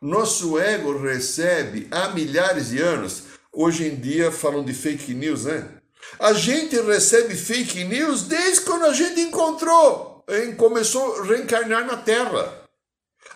Nosso 0.00 0.56
ego 0.56 0.96
recebe 1.02 1.88
há 1.90 2.10
milhares 2.10 2.68
de 2.68 2.78
anos. 2.78 3.24
Hoje 3.52 3.86
em 3.86 3.96
dia 3.96 4.30
falam 4.30 4.64
de 4.64 4.72
fake 4.72 5.14
news, 5.14 5.44
né? 5.44 5.80
A 6.18 6.32
gente 6.32 6.78
recebe 6.80 7.34
fake 7.34 7.84
news 7.84 8.22
desde 8.22 8.62
quando 8.62 8.86
a 8.86 8.92
gente 8.92 9.20
encontrou, 9.20 10.24
começou 10.56 11.20
a 11.20 11.24
reencarnar 11.24 11.86
na 11.86 11.96
Terra. 11.96 12.68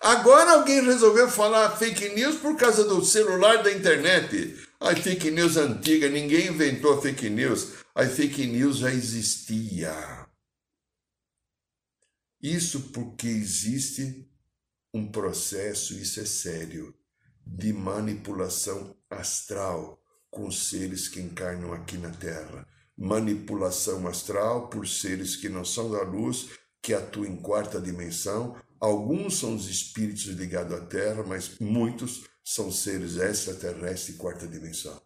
Agora 0.01 0.53
alguém 0.53 0.83
resolveu 0.83 1.29
falar 1.29 1.77
fake 1.77 2.09
news 2.09 2.35
por 2.35 2.57
causa 2.57 2.83
do 2.83 3.03
celular 3.03 3.63
da 3.63 3.71
internet. 3.71 4.57
A 4.79 4.95
fake 4.95 5.31
news 5.31 5.55
antiga, 5.55 6.09
ninguém 6.09 6.47
inventou 6.47 6.93
a 6.93 7.01
fake 7.01 7.29
news. 7.29 7.69
A 7.95 8.05
fake 8.05 8.45
news 8.47 8.77
já 8.77 8.91
existia. 8.91 10.27
Isso 12.41 12.89
porque 12.91 13.27
existe 13.27 14.29
um 14.93 15.09
processo, 15.09 15.93
isso 15.93 16.19
é 16.19 16.25
sério, 16.25 16.93
de 17.45 17.71
manipulação 17.71 18.95
astral 19.09 20.02
com 20.33 20.51
seres 20.51 21.07
que 21.07 21.21
encarnam 21.21 21.73
aqui 21.73 21.97
na 21.97 22.09
Terra. 22.09 22.67
Manipulação 22.97 24.07
astral 24.07 24.67
por 24.67 24.87
seres 24.87 25.35
que 25.35 25.49
não 25.49 25.63
são 25.63 25.89
da 25.89 26.03
luz, 26.03 26.49
que 26.81 26.93
atuam 26.93 27.25
em 27.25 27.35
quarta 27.37 27.79
dimensão, 27.79 28.55
Alguns 28.83 29.39
são 29.39 29.55
os 29.55 29.69
espíritos 29.69 30.25
ligados 30.25 30.75
à 30.75 30.81
Terra, 30.81 31.23
mas 31.25 31.57
muitos 31.57 32.25
são 32.43 32.69
seres 32.69 33.15
extraterrestres 33.15 34.07
de 34.07 34.13
quarta 34.21 34.45
dimensão. 34.45 35.01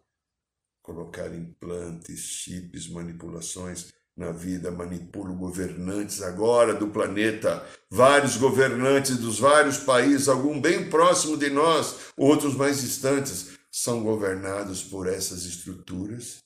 Colocar 0.82 1.32
implantes, 1.32 2.18
chips, 2.18 2.88
manipulações 2.88 3.94
na 4.16 4.32
vida, 4.32 4.72
manipulam 4.72 5.36
governantes 5.36 6.22
agora 6.22 6.74
do 6.74 6.88
planeta, 6.88 7.64
vários 7.88 8.36
governantes 8.36 9.16
dos 9.16 9.38
vários 9.38 9.78
países, 9.78 10.26
algum 10.26 10.60
bem 10.60 10.90
próximo 10.90 11.36
de 11.36 11.48
nós, 11.48 11.94
outros 12.16 12.56
mais 12.56 12.80
distantes, 12.80 13.57
são 13.70 14.02
governados 14.02 14.82
por 14.82 15.06
essas 15.06 15.44
estruturas 15.44 16.42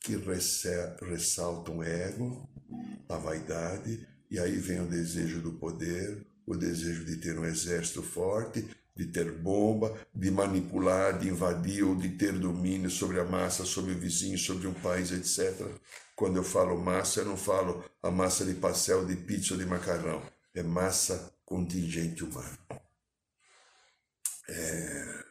que 0.00 0.16
ressaltam 1.02 1.78
o 1.78 1.82
ego, 1.82 2.48
a 3.08 3.16
vaidade, 3.16 4.06
e 4.30 4.38
aí 4.38 4.56
vem 4.56 4.80
o 4.80 4.86
desejo 4.86 5.40
do 5.40 5.52
poder, 5.54 6.26
o 6.46 6.56
desejo 6.56 7.04
de 7.04 7.16
ter 7.16 7.38
um 7.38 7.44
exército 7.44 8.02
forte, 8.02 8.68
de 8.94 9.06
ter 9.06 9.30
bomba, 9.30 9.94
de 10.14 10.30
manipular, 10.30 11.18
de 11.18 11.28
invadir 11.28 11.84
ou 11.84 11.94
de 11.94 12.10
ter 12.10 12.32
domínio 12.32 12.88
sobre 12.88 13.20
a 13.20 13.24
massa, 13.24 13.64
sobre 13.64 13.92
o 13.92 13.98
vizinho, 13.98 14.38
sobre 14.38 14.66
um 14.66 14.74
país, 14.74 15.10
etc. 15.10 15.66
Quando 16.14 16.36
eu 16.36 16.44
falo 16.44 16.78
massa, 16.78 17.20
eu 17.20 17.26
não 17.26 17.36
falo 17.36 17.84
a 18.02 18.10
massa 18.10 18.44
de 18.44 18.54
pastel, 18.54 19.04
de 19.04 19.16
pizza 19.16 19.52
ou 19.52 19.60
de 19.60 19.66
macarrão. 19.66 20.22
É 20.54 20.62
massa 20.62 21.30
contingente 21.44 22.24
humana. 22.24 22.58
É... 24.48 25.25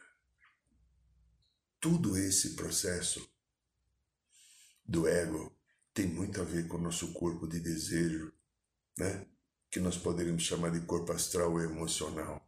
Tudo 1.88 2.16
esse 2.16 2.54
processo 2.56 3.24
do 4.84 5.06
ego 5.06 5.56
tem 5.94 6.08
muito 6.08 6.40
a 6.40 6.44
ver 6.44 6.66
com 6.66 6.78
o 6.78 6.80
nosso 6.80 7.12
corpo 7.12 7.46
de 7.46 7.60
desejo, 7.60 8.32
né? 8.98 9.24
que 9.70 9.78
nós 9.78 9.96
poderíamos 9.96 10.42
chamar 10.42 10.72
de 10.72 10.80
corpo 10.80 11.12
astral 11.12 11.52
ou 11.52 11.62
emocional. 11.62 12.44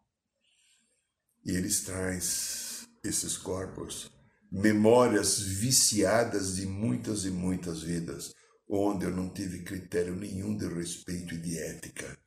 E 1.44 1.52
eles 1.52 1.82
traz 1.82 2.88
esses 3.04 3.38
corpos 3.38 4.10
memórias 4.50 5.38
viciadas 5.38 6.56
de 6.56 6.66
muitas 6.66 7.24
e 7.24 7.30
muitas 7.30 7.82
vidas, 7.82 8.34
onde 8.68 9.04
eu 9.04 9.12
não 9.12 9.32
tive 9.32 9.62
critério 9.62 10.16
nenhum 10.16 10.56
de 10.56 10.66
respeito 10.66 11.34
e 11.34 11.38
de 11.38 11.56
ética, 11.56 12.18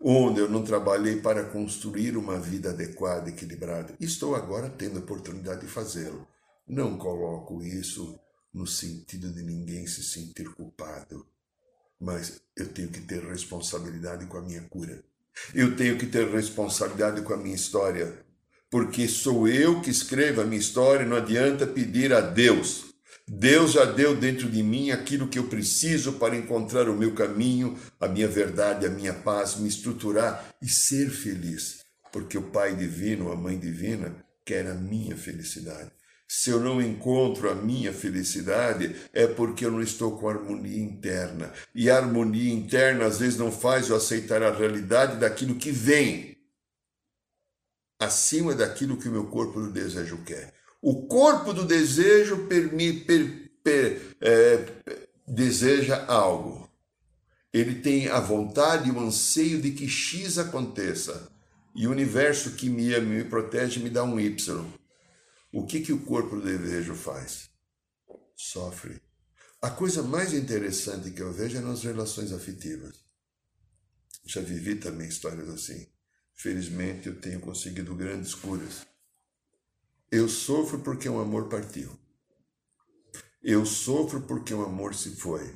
onde 0.00 0.40
eu 0.40 0.48
não 0.48 0.62
trabalhei 0.62 1.16
para 1.16 1.44
construir 1.44 2.16
uma 2.16 2.38
vida 2.38 2.70
adequada, 2.70 3.28
equilibrada. 3.28 3.94
Estou 4.00 4.34
agora 4.34 4.70
tendo 4.70 4.96
a 4.96 5.02
oportunidade 5.02 5.62
de 5.62 5.66
fazê-lo. 5.66 6.26
Não 6.66 6.96
coloco 6.96 7.62
isso 7.62 8.18
no 8.52 8.66
sentido 8.66 9.32
de 9.32 9.42
ninguém 9.42 9.86
se 9.86 10.02
sentir 10.02 10.48
culpado, 10.54 11.26
mas 12.00 12.40
eu 12.56 12.66
tenho 12.68 12.88
que 12.88 13.00
ter 13.00 13.22
responsabilidade 13.22 14.26
com 14.26 14.38
a 14.38 14.42
minha 14.42 14.62
cura. 14.62 15.04
Eu 15.54 15.76
tenho 15.76 15.98
que 15.98 16.06
ter 16.06 16.26
responsabilidade 16.28 17.20
com 17.20 17.34
a 17.34 17.36
minha 17.36 17.54
história, 17.54 18.24
porque 18.70 19.06
sou 19.06 19.46
eu 19.46 19.82
que 19.82 19.90
escrevo 19.90 20.40
a 20.40 20.44
minha 20.44 20.58
história, 20.58 21.04
não 21.04 21.16
adianta 21.16 21.66
pedir 21.66 22.12
a 22.12 22.20
Deus. 22.20 22.86
Deus 23.28 23.72
já 23.72 23.84
deu 23.84 24.14
dentro 24.14 24.48
de 24.48 24.62
mim 24.62 24.90
aquilo 24.90 25.26
que 25.26 25.38
eu 25.38 25.48
preciso 25.48 26.12
para 26.14 26.36
encontrar 26.36 26.88
o 26.88 26.96
meu 26.96 27.12
caminho, 27.12 27.76
a 28.00 28.06
minha 28.06 28.28
verdade, 28.28 28.86
a 28.86 28.90
minha 28.90 29.12
paz, 29.12 29.56
me 29.56 29.68
estruturar 29.68 30.54
e 30.62 30.68
ser 30.68 31.10
feliz, 31.10 31.84
porque 32.12 32.38
o 32.38 32.42
Pai 32.42 32.76
Divino, 32.76 33.32
a 33.32 33.36
Mãe 33.36 33.58
Divina, 33.58 34.14
quer 34.44 34.66
a 34.68 34.74
minha 34.74 35.16
felicidade. 35.16 35.90
Se 36.28 36.50
eu 36.50 36.60
não 36.60 36.80
encontro 36.80 37.50
a 37.50 37.54
minha 37.54 37.92
felicidade, 37.92 38.94
é 39.12 39.26
porque 39.26 39.64
eu 39.64 39.70
não 39.70 39.80
estou 39.80 40.18
com 40.18 40.28
harmonia 40.28 40.80
interna. 40.80 41.52
E 41.74 41.88
a 41.88 41.96
harmonia 41.96 42.52
interna 42.52 43.06
às 43.06 43.20
vezes 43.20 43.38
não 43.38 43.52
faz 43.52 43.88
eu 43.88 43.96
aceitar 43.96 44.42
a 44.42 44.52
realidade 44.52 45.18
daquilo 45.18 45.54
que 45.54 45.70
vem 45.70 46.36
acima 47.98 48.54
daquilo 48.54 48.96
que 48.96 49.08
o 49.08 49.12
meu 49.12 49.26
corpo 49.26 49.60
do 49.60 49.70
desejo 49.70 50.18
quer. 50.24 50.55
O 50.80 51.06
corpo 51.06 51.52
do 51.52 51.64
desejo 51.64 52.46
permite, 52.46 53.04
per, 53.04 53.50
per, 53.62 54.16
é, 54.20 55.02
deseja 55.26 56.04
algo. 56.06 56.70
Ele 57.52 57.76
tem 57.76 58.08
a 58.08 58.20
vontade 58.20 58.88
e 58.88 58.92
o 58.92 59.00
anseio 59.00 59.60
de 59.60 59.72
que 59.72 59.88
X 59.88 60.38
aconteça. 60.38 61.32
E 61.74 61.86
o 61.86 61.90
universo 61.90 62.52
que 62.52 62.68
me 62.68 62.94
ama 62.94 63.06
me 63.06 63.24
protege 63.24 63.80
me 63.80 63.90
dá 63.90 64.04
um 64.04 64.20
Y. 64.20 64.66
O 65.52 65.66
que, 65.66 65.80
que 65.80 65.92
o 65.92 66.04
corpo 66.04 66.36
do 66.36 66.42
desejo 66.42 66.94
faz? 66.94 67.48
Sofre. 68.34 69.00
A 69.62 69.70
coisa 69.70 70.02
mais 70.02 70.34
interessante 70.34 71.10
que 71.10 71.22
eu 71.22 71.32
vejo 71.32 71.56
é 71.56 71.60
nas 71.60 71.82
relações 71.82 72.32
afetivas. 72.32 72.94
Já 74.24 74.40
vivi 74.40 74.76
também 74.76 75.08
histórias 75.08 75.48
assim. 75.48 75.86
Felizmente 76.34 77.08
eu 77.08 77.18
tenho 77.20 77.40
conseguido 77.40 77.94
grandes 77.94 78.34
curas. 78.34 78.86
Eu 80.10 80.28
sofro 80.28 80.78
porque 80.78 81.08
um 81.08 81.20
amor 81.20 81.48
partiu. 81.48 81.90
Eu 83.42 83.66
sofro 83.66 84.20
porque 84.20 84.54
um 84.54 84.62
amor 84.62 84.94
se 84.94 85.10
foi. 85.10 85.52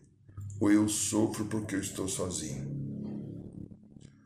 Ou 0.61 0.73
eu 0.73 0.89
sofro 0.89 1.45
porque 1.45 1.77
eu 1.77 1.81
estou 1.81 2.09
sozinho. 2.09 2.69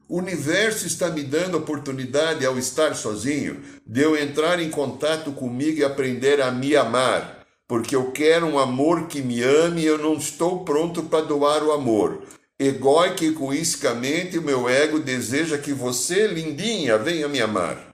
O 0.08 0.18
universo 0.18 0.86
está 0.86 1.10
me 1.10 1.22
dando 1.22 1.58
oportunidade, 1.58 2.44
ao 2.46 2.58
estar 2.58 2.94
sozinho, 2.94 3.62
de 3.86 4.00
eu 4.00 4.16
entrar 4.16 4.60
em 4.60 4.70
contato 4.70 5.30
comigo 5.32 5.78
e 5.78 5.84
aprender 5.84 6.40
a 6.40 6.50
me 6.50 6.74
amar, 6.74 7.46
porque 7.68 7.94
eu 7.94 8.10
quero 8.12 8.46
um 8.46 8.58
amor 8.58 9.06
que 9.06 9.20
me 9.20 9.42
ame 9.42 9.82
e 9.82 9.86
eu 9.86 9.98
não 9.98 10.14
estou 10.14 10.64
pronto 10.64 11.02
para 11.04 11.24
doar 11.24 11.62
o 11.62 11.72
amor. 11.72 12.22
Egóico 12.58 13.24
e 13.24 13.28
egoisticamente, 13.28 14.38
o 14.38 14.42
meu 14.42 14.68
ego 14.68 15.00
deseja 15.00 15.58
que 15.58 15.72
você, 15.72 16.26
lindinha, 16.26 16.96
venha 16.96 17.28
me 17.28 17.40
amar. 17.40 17.93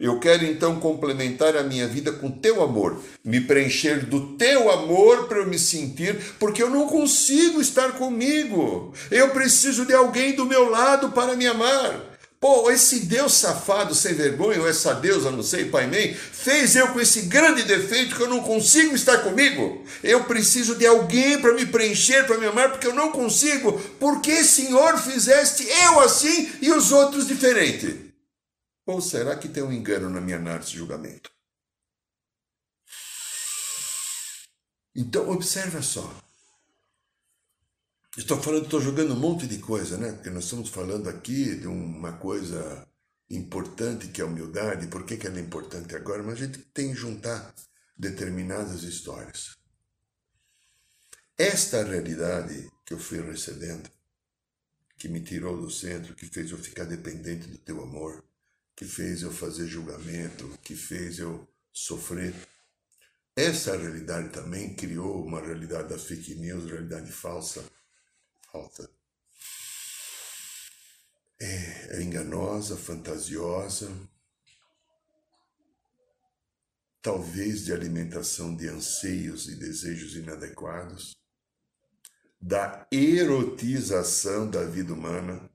Eu 0.00 0.18
quero 0.18 0.44
então 0.44 0.80
complementar 0.80 1.56
a 1.56 1.62
minha 1.62 1.86
vida 1.86 2.12
com 2.12 2.30
teu 2.30 2.62
amor, 2.62 3.00
me 3.24 3.40
preencher 3.40 4.06
do 4.06 4.36
teu 4.36 4.70
amor 4.70 5.28
para 5.28 5.38
eu 5.38 5.46
me 5.46 5.58
sentir, 5.58 6.16
porque 6.38 6.62
eu 6.62 6.70
não 6.70 6.88
consigo 6.88 7.60
estar 7.60 7.92
comigo. 7.92 8.92
Eu 9.10 9.30
preciso 9.30 9.86
de 9.86 9.94
alguém 9.94 10.34
do 10.34 10.44
meu 10.44 10.68
lado 10.68 11.10
para 11.10 11.36
me 11.36 11.46
amar. 11.46 12.12
Pô, 12.42 12.68
esse 12.72 12.98
Deus 12.98 13.34
safado, 13.34 13.94
sem 13.94 14.14
vergonha, 14.14 14.60
ou 14.60 14.68
essa 14.68 14.92
deusa, 14.94 15.30
não 15.30 15.44
sei, 15.44 15.66
pai 15.66 15.86
mãe, 15.86 16.12
fez 16.12 16.74
eu 16.74 16.88
com 16.88 16.98
esse 16.98 17.22
grande 17.22 17.62
defeito 17.62 18.16
que 18.16 18.20
eu 18.20 18.28
não 18.28 18.40
consigo 18.40 18.96
estar 18.96 19.18
comigo. 19.18 19.84
Eu 20.02 20.24
preciso 20.24 20.74
de 20.74 20.84
alguém 20.84 21.38
para 21.38 21.54
me 21.54 21.64
preencher, 21.64 22.26
para 22.26 22.38
me 22.38 22.46
amar, 22.46 22.70
porque 22.72 22.88
eu 22.88 22.94
não 22.94 23.12
consigo. 23.12 23.80
Porque, 24.00 24.42
Senhor, 24.42 24.98
fizeste 24.98 25.64
eu 25.84 26.00
assim 26.00 26.50
e 26.60 26.72
os 26.72 26.90
outros 26.90 27.28
diferente? 27.28 28.11
Ou 28.84 29.00
será 29.00 29.38
que 29.38 29.48
tem 29.48 29.62
um 29.62 29.72
engano 29.72 30.10
na 30.10 30.20
minha 30.20 30.36
análise 30.36 30.70
de 30.70 30.78
julgamento? 30.78 31.30
Então, 34.94 35.30
observa 35.30 35.80
só. 35.80 36.12
Estou 38.16 38.42
falando, 38.42 38.64
estou 38.64 38.80
jogando 38.80 39.14
um 39.14 39.18
monte 39.18 39.46
de 39.46 39.58
coisa, 39.58 39.96
né? 39.96 40.12
Porque 40.12 40.28
nós 40.28 40.44
estamos 40.44 40.68
falando 40.68 41.08
aqui 41.08 41.56
de 41.56 41.66
uma 41.66 42.12
coisa 42.18 42.86
importante 43.30 44.08
que 44.08 44.20
é 44.20 44.24
a 44.24 44.26
humildade. 44.26 44.88
Por 44.88 45.06
que, 45.06 45.16
que 45.16 45.26
ela 45.26 45.38
é 45.38 45.40
importante 45.40 45.96
agora? 45.96 46.22
Mas 46.22 46.34
a 46.34 46.44
gente 46.44 46.58
tem 46.58 46.90
que 46.90 46.96
juntar 46.96 47.54
determinadas 47.96 48.82
histórias. 48.82 49.56
Esta 51.38 51.82
realidade 51.82 52.70
que 52.84 52.92
eu 52.92 52.98
fui 52.98 53.22
recebendo, 53.22 53.88
que 54.98 55.08
me 55.08 55.22
tirou 55.22 55.58
do 55.58 55.70
centro, 55.70 56.14
que 56.14 56.26
fez 56.26 56.50
eu 56.50 56.58
ficar 56.58 56.84
dependente 56.84 57.48
do 57.48 57.58
teu 57.58 57.82
amor, 57.82 58.22
que 58.76 58.84
fez 58.84 59.22
eu 59.22 59.32
fazer 59.32 59.66
julgamento, 59.66 60.58
que 60.62 60.74
fez 60.74 61.18
eu 61.18 61.46
sofrer. 61.72 62.34
Essa 63.36 63.76
realidade 63.76 64.30
também 64.30 64.74
criou 64.74 65.24
uma 65.24 65.40
realidade 65.40 65.88
da 65.88 65.98
fake 65.98 66.34
news, 66.34 66.70
realidade 66.70 67.10
falsa. 67.10 67.64
Falta. 68.50 68.88
É, 71.40 71.96
é 71.96 72.02
enganosa, 72.02 72.76
fantasiosa, 72.76 73.90
talvez 77.02 77.64
de 77.64 77.72
alimentação 77.72 78.54
de 78.54 78.68
anseios 78.68 79.48
e 79.48 79.56
desejos 79.56 80.14
inadequados, 80.14 81.16
da 82.40 82.86
erotização 82.92 84.48
da 84.48 84.64
vida 84.64 84.92
humana, 84.94 85.50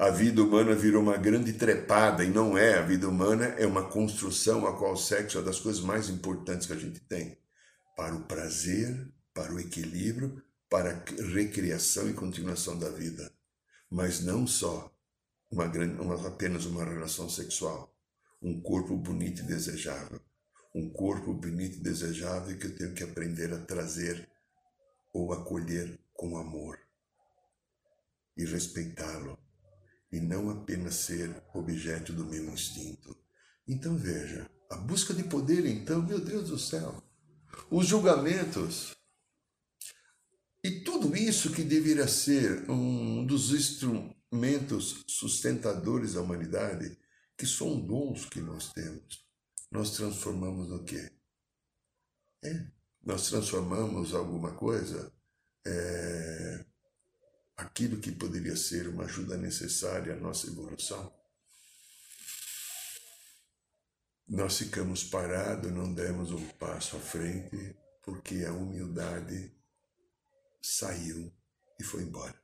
a 0.00 0.08
vida 0.08 0.42
humana 0.42 0.74
virou 0.74 1.02
uma 1.02 1.18
grande 1.18 1.52
trepada 1.52 2.24
e 2.24 2.30
não 2.30 2.56
é. 2.56 2.78
A 2.78 2.80
vida 2.80 3.06
humana 3.06 3.44
é 3.58 3.66
uma 3.66 3.86
construção 3.86 4.66
a 4.66 4.74
qual 4.74 4.94
o 4.94 4.96
sexo 4.96 5.38
é 5.38 5.42
das 5.42 5.60
coisas 5.60 5.82
mais 5.82 6.08
importantes 6.08 6.66
que 6.66 6.72
a 6.72 6.78
gente 6.78 7.00
tem 7.00 7.38
para 7.94 8.14
o 8.14 8.24
prazer, 8.24 9.12
para 9.34 9.52
o 9.52 9.60
equilíbrio, 9.60 10.42
para 10.70 10.92
a 10.92 11.22
recriação 11.34 12.08
e 12.08 12.14
continuação 12.14 12.78
da 12.78 12.88
vida. 12.88 13.30
Mas 13.90 14.22
não 14.22 14.46
só 14.46 14.90
uma, 15.50 15.66
grande, 15.66 16.00
uma, 16.00 16.26
apenas 16.26 16.64
uma 16.64 16.82
relação 16.82 17.28
sexual. 17.28 17.94
Um 18.40 18.58
corpo 18.58 18.96
bonito 18.96 19.42
e 19.42 19.46
desejável. 19.46 20.18
Um 20.74 20.88
corpo 20.88 21.34
bonito 21.34 21.76
e 21.76 21.82
desejável 21.82 22.56
que 22.56 22.68
eu 22.68 22.74
tenho 22.74 22.94
que 22.94 23.04
aprender 23.04 23.52
a 23.52 23.58
trazer 23.58 24.26
ou 25.12 25.30
acolher 25.34 26.00
com 26.14 26.38
amor 26.38 26.78
e 28.34 28.46
respeitá-lo 28.46 29.38
e 30.12 30.20
não 30.20 30.50
apenas 30.50 30.96
ser 30.96 31.42
objeto 31.54 32.12
do 32.12 32.24
meu 32.24 32.52
instinto. 32.52 33.16
Então 33.66 33.96
veja, 33.96 34.50
a 34.70 34.76
busca 34.76 35.14
de 35.14 35.24
poder, 35.24 35.66
então, 35.66 36.02
meu 36.02 36.20
Deus 36.20 36.48
do 36.48 36.58
céu, 36.58 37.02
os 37.70 37.86
julgamentos 37.86 38.96
e 40.62 40.80
tudo 40.80 41.16
isso 41.16 41.52
que 41.52 41.62
deveria 41.62 42.06
ser 42.06 42.70
um 42.70 43.24
dos 43.24 43.52
instrumentos 43.52 45.04
sustentadores 45.06 46.14
da 46.14 46.20
humanidade, 46.20 46.98
que 47.36 47.46
são 47.46 47.80
dons 47.80 48.26
que 48.26 48.40
nós 48.40 48.72
temos, 48.72 49.24
nós 49.70 49.92
transformamos 49.92 50.68
no 50.68 50.84
quê? 50.84 51.10
É, 52.44 52.66
nós 53.02 53.28
transformamos 53.28 54.14
alguma 54.14 54.52
coisa 54.52 55.12
é, 55.66 56.66
aquilo 57.60 58.00
que 58.00 58.10
poderia 58.10 58.56
ser 58.56 58.88
uma 58.88 59.04
ajuda 59.04 59.36
necessária 59.36 60.14
à 60.14 60.16
nossa 60.16 60.46
evolução. 60.46 61.12
Nós 64.26 64.58
ficamos 64.58 65.04
parados, 65.04 65.70
não 65.72 65.92
demos 65.92 66.30
um 66.30 66.48
passo 66.50 66.96
à 66.96 67.00
frente, 67.00 67.76
porque 68.02 68.44
a 68.44 68.52
humildade 68.52 69.52
saiu 70.62 71.32
e 71.78 71.84
foi 71.84 72.02
embora. 72.02 72.40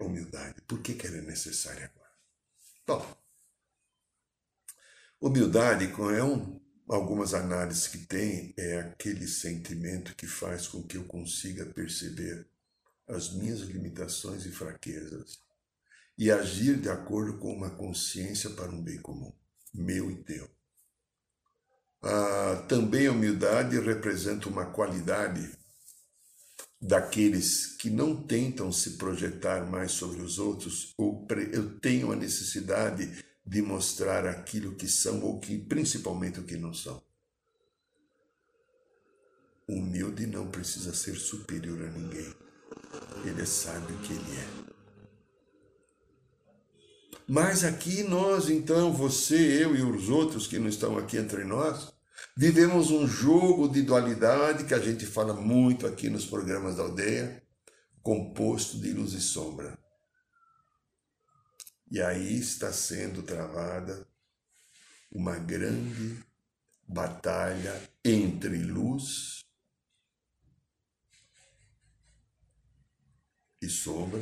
Humildade, 0.00 0.60
por 0.62 0.82
que, 0.82 0.94
que 0.94 1.06
ela 1.06 1.18
é 1.18 1.22
necessária 1.22 1.86
agora? 1.86 2.12
Bom, 2.86 3.16
humildade 5.20 5.84
é 5.84 6.24
um, 6.24 6.60
algumas 6.88 7.32
análises 7.32 7.86
que 7.86 7.98
tem, 7.98 8.52
é 8.58 8.80
aquele 8.80 9.26
sentimento 9.28 10.14
que 10.16 10.26
faz 10.26 10.66
com 10.66 10.82
que 10.82 10.96
eu 10.96 11.04
consiga 11.04 11.64
perceber 11.66 12.53
as 13.08 13.32
minhas 13.32 13.60
limitações 13.60 14.46
e 14.46 14.50
fraquezas 14.50 15.38
e 16.16 16.30
agir 16.30 16.80
de 16.80 16.88
acordo 16.88 17.38
com 17.38 17.52
uma 17.52 17.70
consciência 17.70 18.50
para 18.50 18.70
um 18.70 18.82
bem 18.82 19.00
comum, 19.00 19.32
meu 19.72 20.10
e 20.10 20.22
teu. 20.22 20.48
ah, 22.02 22.66
também 22.68 23.06
a 23.06 23.12
humildade 23.12 23.78
representa 23.80 24.48
uma 24.48 24.66
qualidade 24.66 25.50
daqueles 26.80 27.76
que 27.76 27.88
não 27.88 28.22
tentam 28.26 28.70
se 28.70 28.98
projetar 28.98 29.64
mais 29.70 29.92
sobre 29.92 30.20
os 30.20 30.38
outros, 30.38 30.92
ou 30.98 31.26
eu 31.50 31.78
tenho 31.80 32.12
a 32.12 32.16
necessidade 32.16 33.24
de 33.44 33.62
mostrar 33.62 34.26
aquilo 34.26 34.74
que 34.74 34.86
são 34.86 35.22
ou 35.22 35.40
que 35.40 35.58
principalmente 35.58 36.40
o 36.40 36.44
que 36.44 36.56
não 36.56 36.74
são. 36.74 37.02
Humilde 39.66 40.26
não 40.26 40.50
precisa 40.50 40.94
ser 40.94 41.16
superior 41.16 41.82
a 41.82 41.90
ninguém. 41.90 42.34
Ele 43.24 43.46
sabe 43.46 43.92
o 43.92 43.98
que 43.98 44.12
ele 44.12 44.36
é. 44.38 44.64
Mas 47.26 47.64
aqui 47.64 48.02
nós, 48.02 48.50
então, 48.50 48.92
você, 48.92 49.64
eu 49.64 49.74
e 49.74 49.82
os 49.82 50.08
outros 50.08 50.46
que 50.46 50.58
não 50.58 50.68
estão 50.68 50.98
aqui 50.98 51.16
entre 51.16 51.44
nós, 51.44 51.94
Vivemos 52.36 52.90
um 52.90 53.06
jogo 53.06 53.68
de 53.68 53.82
dualidade 53.82 54.64
que 54.64 54.74
a 54.74 54.80
gente 54.80 55.06
fala 55.06 55.34
muito 55.34 55.86
aqui 55.86 56.10
nos 56.10 56.26
programas 56.26 56.76
da 56.76 56.82
aldeia, 56.82 57.40
composto 58.02 58.76
de 58.80 58.92
luz 58.92 59.12
e 59.12 59.20
sombra. 59.20 59.78
E 61.88 62.02
aí 62.02 62.36
está 62.40 62.72
sendo 62.72 63.22
travada 63.22 64.04
uma 65.12 65.36
grande 65.36 66.24
batalha 66.88 67.80
entre 68.04 68.58
luz 68.58 69.43
e 73.64 73.70
sombra, 73.70 74.20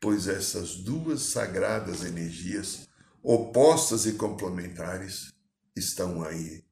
pois 0.00 0.26
essas 0.26 0.76
duas 0.76 1.22
sagradas 1.22 2.02
energias, 2.04 2.88
opostas 3.22 4.06
e 4.06 4.14
complementares, 4.14 5.32
estão 5.76 6.22
aí 6.22 6.64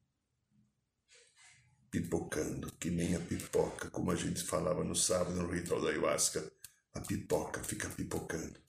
pipocando, 1.91 2.71
que 2.73 2.89
nem 2.89 3.15
a 3.15 3.19
pipoca, 3.19 3.89
como 3.89 4.11
a 4.11 4.15
gente 4.15 4.43
falava 4.43 4.83
no 4.83 4.95
sábado 4.95 5.35
no 5.41 5.51
ritual 5.51 5.81
da 5.81 5.89
ayahuasca. 5.89 6.51
A 6.93 7.01
pipoca 7.01 7.63
fica 7.63 7.89
pipocando. 7.89 8.59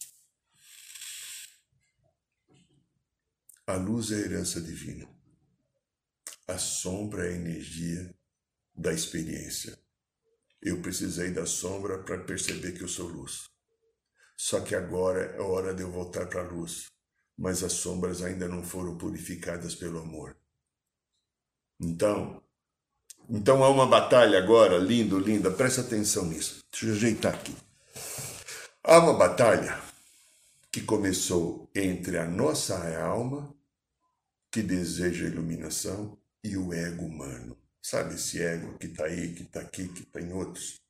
A 3.66 3.76
luz 3.76 4.10
é 4.10 4.16
a 4.16 4.18
herança 4.18 4.60
divina. 4.60 5.08
A 6.48 6.58
sombra 6.58 7.26
é 7.26 7.32
a 7.32 7.36
energia 7.36 8.14
da 8.74 8.92
experiência. 8.92 9.78
Eu 10.62 10.82
precisei 10.82 11.30
da 11.30 11.46
sombra 11.46 11.98
para 11.98 12.18
perceber 12.18 12.72
que 12.72 12.82
eu 12.82 12.88
sou 12.88 13.08
luz. 13.08 13.48
Só 14.36 14.60
que 14.60 14.74
agora 14.74 15.36
é 15.36 15.40
hora 15.40 15.74
de 15.74 15.82
eu 15.82 15.90
voltar 15.90 16.26
para 16.26 16.42
a 16.42 16.48
luz, 16.48 16.86
mas 17.36 17.62
as 17.62 17.72
sombras 17.72 18.22
ainda 18.22 18.46
não 18.46 18.62
foram 18.62 18.96
purificadas 18.96 19.74
pelo 19.74 19.98
amor. 19.98 20.36
Então, 21.80 22.42
então 23.28 23.64
há 23.64 23.70
uma 23.70 23.86
batalha 23.86 24.38
agora, 24.38 24.76
lindo, 24.76 25.18
linda, 25.18 25.50
presta 25.50 25.80
atenção 25.80 26.26
nisso. 26.26 26.60
Deixa 26.70 26.86
eu 26.86 26.92
ajeitar 26.92 27.34
aqui. 27.34 27.56
Há 28.82 28.98
uma 28.98 29.14
batalha 29.14 29.80
que 30.70 30.80
começou 30.82 31.70
entre 31.74 32.18
a 32.18 32.26
nossa 32.26 32.98
alma, 32.98 33.54
que 34.50 34.62
deseja 34.62 35.26
iluminação, 35.26 36.18
e 36.42 36.56
o 36.56 36.72
ego 36.72 37.04
humano. 37.04 37.59
Sabe 37.82 38.14
esse 38.14 38.42
ego 38.42 38.76
que 38.78 38.86
está 38.86 39.04
aí, 39.04 39.34
que 39.34 39.42
está 39.42 39.60
aqui, 39.60 39.88
que 39.88 40.02
está 40.02 40.20
em 40.20 40.32
outros? 40.32 40.80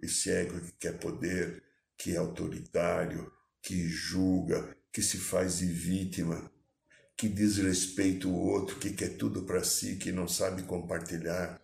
Esse 0.00 0.30
ego 0.30 0.60
que 0.60 0.72
quer 0.72 0.98
poder, 0.98 1.62
que 1.96 2.14
é 2.14 2.16
autoritário, 2.16 3.30
que 3.60 3.88
julga, 3.88 4.76
que 4.92 5.02
se 5.02 5.18
faz 5.18 5.58
de 5.58 5.66
vítima, 5.66 6.50
que 7.16 7.28
desrespeita 7.28 8.28
o 8.28 8.34
outro, 8.34 8.78
que 8.78 8.92
quer 8.92 9.16
tudo 9.16 9.44
para 9.44 9.62
si, 9.62 9.96
que 9.96 10.12
não 10.12 10.28
sabe 10.28 10.62
compartilhar 10.62 11.60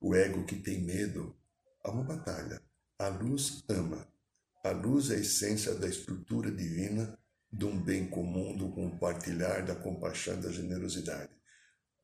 o 0.00 0.14
ego 0.14 0.44
que 0.44 0.56
tem 0.56 0.82
medo, 0.82 1.34
há 1.82 1.90
uma 1.90 2.04
batalha. 2.04 2.60
A 2.98 3.08
luz 3.08 3.64
ama. 3.68 4.06
A 4.62 4.70
luz 4.70 5.10
é 5.10 5.14
a 5.14 5.18
essência 5.18 5.74
da 5.74 5.88
estrutura 5.88 6.50
divina 6.50 7.18
de 7.50 7.64
um 7.64 7.80
bem 7.80 8.06
comum, 8.06 8.56
do 8.56 8.70
compartilhar, 8.70 9.64
da 9.64 9.74
compaixão, 9.74 10.40
da 10.40 10.50
generosidade. 10.50 11.30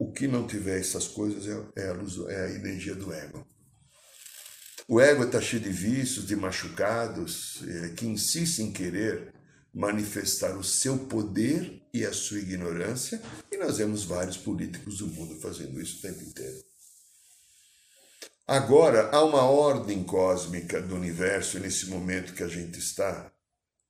O 0.01 0.11
que 0.11 0.27
não 0.27 0.47
tiver 0.47 0.81
essas 0.81 1.07
coisas 1.07 1.47
é, 1.47 1.83
é 1.85 1.89
a 1.91 1.93
luz, 1.93 2.17
é 2.27 2.47
a 2.47 2.51
energia 2.53 2.95
do 2.95 3.13
ego. 3.13 3.47
O 4.89 4.99
ego 4.99 5.25
está 5.25 5.43
cheio 5.43 5.63
de 5.63 5.69
vícios, 5.69 6.27
de 6.27 6.35
machucados, 6.35 7.63
é, 7.69 7.91
que 7.91 8.07
insiste 8.07 8.61
em 8.61 8.73
querer 8.73 9.35
manifestar 9.75 10.57
o 10.57 10.65
seu 10.65 11.01
poder 11.01 11.83
e 11.93 12.07
a 12.07 12.15
sua 12.15 12.39
ignorância, 12.39 13.21
e 13.53 13.59
nós 13.59 13.77
vemos 13.77 14.03
vários 14.03 14.39
políticos 14.39 14.97
do 14.97 15.07
mundo 15.07 15.39
fazendo 15.39 15.79
isso 15.79 15.99
o 15.99 16.01
tempo 16.01 16.25
inteiro. 16.25 16.65
Agora, 18.47 19.11
há 19.11 19.23
uma 19.23 19.43
ordem 19.43 20.03
cósmica 20.03 20.81
do 20.81 20.97
universo 20.97 21.59
nesse 21.59 21.91
momento 21.91 22.33
que 22.33 22.43
a 22.43 22.49
gente 22.49 22.79
está, 22.79 23.31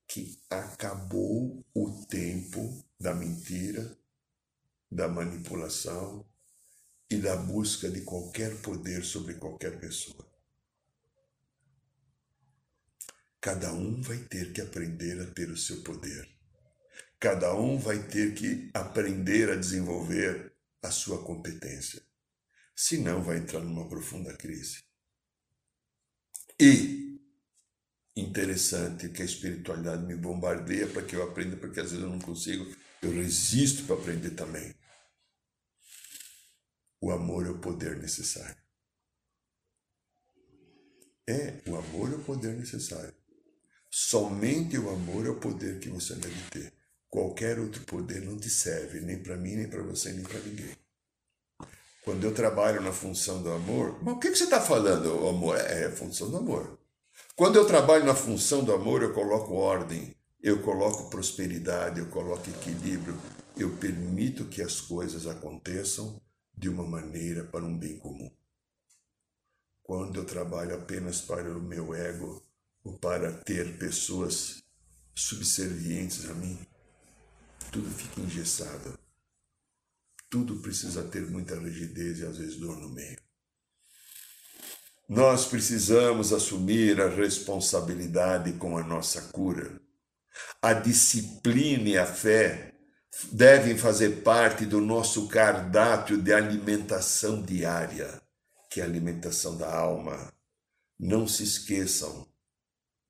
que 0.09 0.37
acabou 0.51 1.65
o 1.73 2.05
tempo 2.07 2.85
da 2.99 3.15
mentira, 3.15 3.97
da 4.91 5.09
manipulação 5.09 6.27
e 7.11 7.17
da 7.17 7.37
busca 7.37 7.91
de 7.91 8.03
qualquer 8.03 8.61
poder 8.61 9.05
sobre 9.05 9.35
qualquer 9.35 9.79
pessoa. 9.79 10.29
Cada 13.41 13.73
um 13.73 14.01
vai 14.03 14.19
ter 14.19 14.53
que 14.53 14.61
aprender 14.61 15.21
a 15.21 15.31
ter 15.33 15.51
o 15.51 15.57
seu 15.57 15.83
poder. 15.83 16.29
Cada 17.19 17.55
um 17.55 17.79
vai 17.79 18.03
ter 18.09 18.35
que 18.35 18.71
aprender 18.75 19.51
a 19.51 19.57
desenvolver 19.57 20.53
a 20.83 20.91
sua 20.91 21.23
competência 21.25 22.03
senão 22.81 23.23
vai 23.23 23.37
entrar 23.37 23.61
numa 23.61 23.87
profunda 23.87 24.35
crise. 24.35 24.83
E 26.59 27.21
interessante 28.17 29.11
que 29.11 29.21
a 29.21 29.25
espiritualidade 29.25 30.07
me 30.07 30.17
bombardeia 30.17 30.87
para 30.87 31.03
que 31.03 31.15
eu 31.15 31.23
aprenda, 31.23 31.59
porque 31.59 31.79
às 31.79 31.91
vezes 31.91 32.03
eu 32.03 32.11
não 32.11 32.19
consigo, 32.19 32.67
eu 33.03 33.13
resisto 33.13 33.85
para 33.85 33.97
aprender 33.97 34.31
também. 34.31 34.75
O 37.01 37.11
amor 37.11 37.47
é 37.47 37.51
o 37.51 37.59
poder 37.59 37.97
necessário. 37.97 38.57
É, 41.27 41.61
o 41.67 41.77
amor 41.77 42.13
é 42.13 42.17
o 42.17 42.25
poder 42.25 42.55
necessário. 42.55 43.15
Somente 43.91 44.79
o 44.79 44.91
amor 44.91 45.27
é 45.27 45.31
o 45.31 45.41
poder 45.41 45.79
que 45.79 45.89
você 45.89 46.15
deve 46.15 46.43
ter. 46.51 46.73
Qualquer 47.09 47.59
outro 47.59 47.83
poder 47.85 48.21
não 48.23 48.39
te 48.39 48.51
serve, 48.51 49.01
nem 49.01 49.23
para 49.23 49.37
mim, 49.37 49.57
nem 49.57 49.69
para 49.69 49.83
você, 49.83 50.13
nem 50.13 50.23
para 50.23 50.39
ninguém. 50.41 50.77
Quando 52.05 52.25
eu 52.25 52.35
trabalho 52.35 52.81
na 52.81 52.93
função 52.93 53.43
do 53.43 53.51
amor, 53.51 54.03
mas 54.03 54.15
o 54.15 54.19
que, 54.19 54.35
você 54.35 54.45
está 54.45 54.61
falando, 54.61 55.29
amor? 55.29 55.57
É, 55.57 55.83
é 55.83 55.87
a 55.87 55.93
função 55.93 56.31
do 56.31 56.37
amor. 56.37 56.79
Quando 57.35 57.57
eu 57.57 57.67
trabalho 57.67 58.05
na 58.05 58.15
função 58.15 58.63
do 58.63 58.73
amor, 58.73 59.03
eu 59.03 59.13
coloco 59.13 59.55
ordem, 59.55 60.15
eu 60.43 60.63
coloco 60.63 61.11
prosperidade, 61.11 62.01
eu 62.01 62.07
coloco 62.07 62.49
equilíbrio, 62.49 63.19
eu 63.57 63.71
permito 63.77 64.47
que 64.47 64.63
as 64.63 64.81
coisas 64.81 65.27
aconteçam 65.27 66.21
de 66.61 66.69
uma 66.69 66.85
maneira 66.85 67.45
para 67.45 67.65
um 67.65 67.77
bem 67.77 67.99
comum. 67.99 68.31
Quando 69.83 70.21
eu 70.21 70.25
trabalho 70.25 70.77
apenas 70.77 71.21
para 71.21 71.51
o 71.51 71.61
meu 71.61 71.95
ego 71.95 72.41
ou 72.85 72.99
para 72.99 73.33
ter 73.33 73.79
pessoas 73.79 74.63
subservientes 75.15 76.29
a 76.29 76.35
mim, 76.35 76.59
tudo 77.73 77.91
fica 77.91 78.21
engessado 78.21 79.01
tudo 80.31 80.61
precisa 80.61 81.03
ter 81.03 81.29
muita 81.29 81.59
rigidez 81.59 82.21
e 82.21 82.25
às 82.25 82.39
vezes 82.39 82.57
dor 82.57 82.77
no 82.77 82.89
meio. 82.89 83.19
Nós 85.09 85.45
precisamos 85.47 86.33
assumir 86.33 87.01
a 87.01 87.09
responsabilidade 87.09 88.53
com 88.53 88.79
a 88.79 88.85
nossa 88.85 89.21
cura. 89.33 89.81
A 90.63 90.73
disciplina 90.73 91.89
e 91.89 91.99
a 91.99 92.07
fé 92.07 92.70
devem 93.33 93.77
fazer 93.77 94.23
parte 94.23 94.65
do 94.65 94.81
nosso 94.81 95.29
cardápio 95.29 96.21
de 96.21 96.33
alimentação 96.33 97.43
diária, 97.43 98.21
que 98.71 98.81
é 98.81 98.85
a 98.85 98.87
alimentação 98.87 99.57
da 99.57 99.75
alma. 99.75 100.33
Não 100.99 101.27
se 101.27 101.43
esqueçam, 101.43 102.27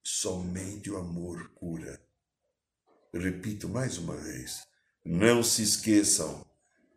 somente 0.03 0.91
o 0.91 0.97
amor 0.97 1.51
cura. 1.55 2.01
Repito 3.13 3.69
mais 3.69 3.99
uma 3.99 4.17
vez, 4.17 4.63
não 5.05 5.43
se 5.43 5.63
esqueçam, 5.63 6.49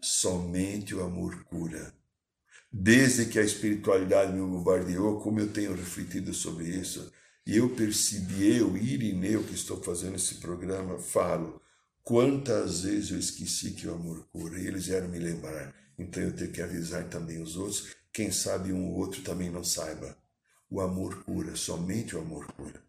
Somente 0.05 0.93
o 0.93 1.01
amor 1.01 1.45
cura. 1.45 1.93
Desde 2.69 3.25
que 3.25 3.39
a 3.39 3.41
espiritualidade 3.41 4.33
me 4.33 4.41
bombardeou, 4.41 5.21
como 5.21 5.39
eu 5.39 5.53
tenho 5.53 5.73
refletido 5.73 6.33
sobre 6.33 6.65
isso, 6.65 7.09
e 7.47 7.55
eu 7.55 7.73
percebi, 7.73 8.57
eu, 8.57 8.75
Irineu, 8.75 9.45
que 9.45 9.53
estou 9.53 9.81
fazendo 9.81 10.17
esse 10.17 10.35
programa, 10.35 10.99
falo 10.99 11.61
quantas 12.03 12.81
vezes 12.81 13.11
eu 13.11 13.19
esqueci 13.19 13.71
que 13.71 13.87
o 13.87 13.93
amor 13.93 14.27
cura, 14.31 14.59
e 14.59 14.67
eles 14.67 14.87
vieram 14.87 15.07
me 15.07 15.19
lembrar. 15.19 15.73
Então 15.97 16.21
eu 16.21 16.35
tenho 16.35 16.51
que 16.51 16.61
avisar 16.61 17.07
também 17.09 17.41
os 17.41 17.55
outros, 17.55 17.95
quem 18.11 18.31
sabe 18.31 18.71
um 18.71 18.85
ou 18.85 18.97
outro 18.97 19.21
também 19.21 19.49
não 19.49 19.63
saiba. 19.63 20.15
O 20.69 20.81
amor 20.81 21.23
cura, 21.23 21.55
somente 21.55 22.15
o 22.15 22.19
amor 22.19 22.51
cura. 22.53 22.81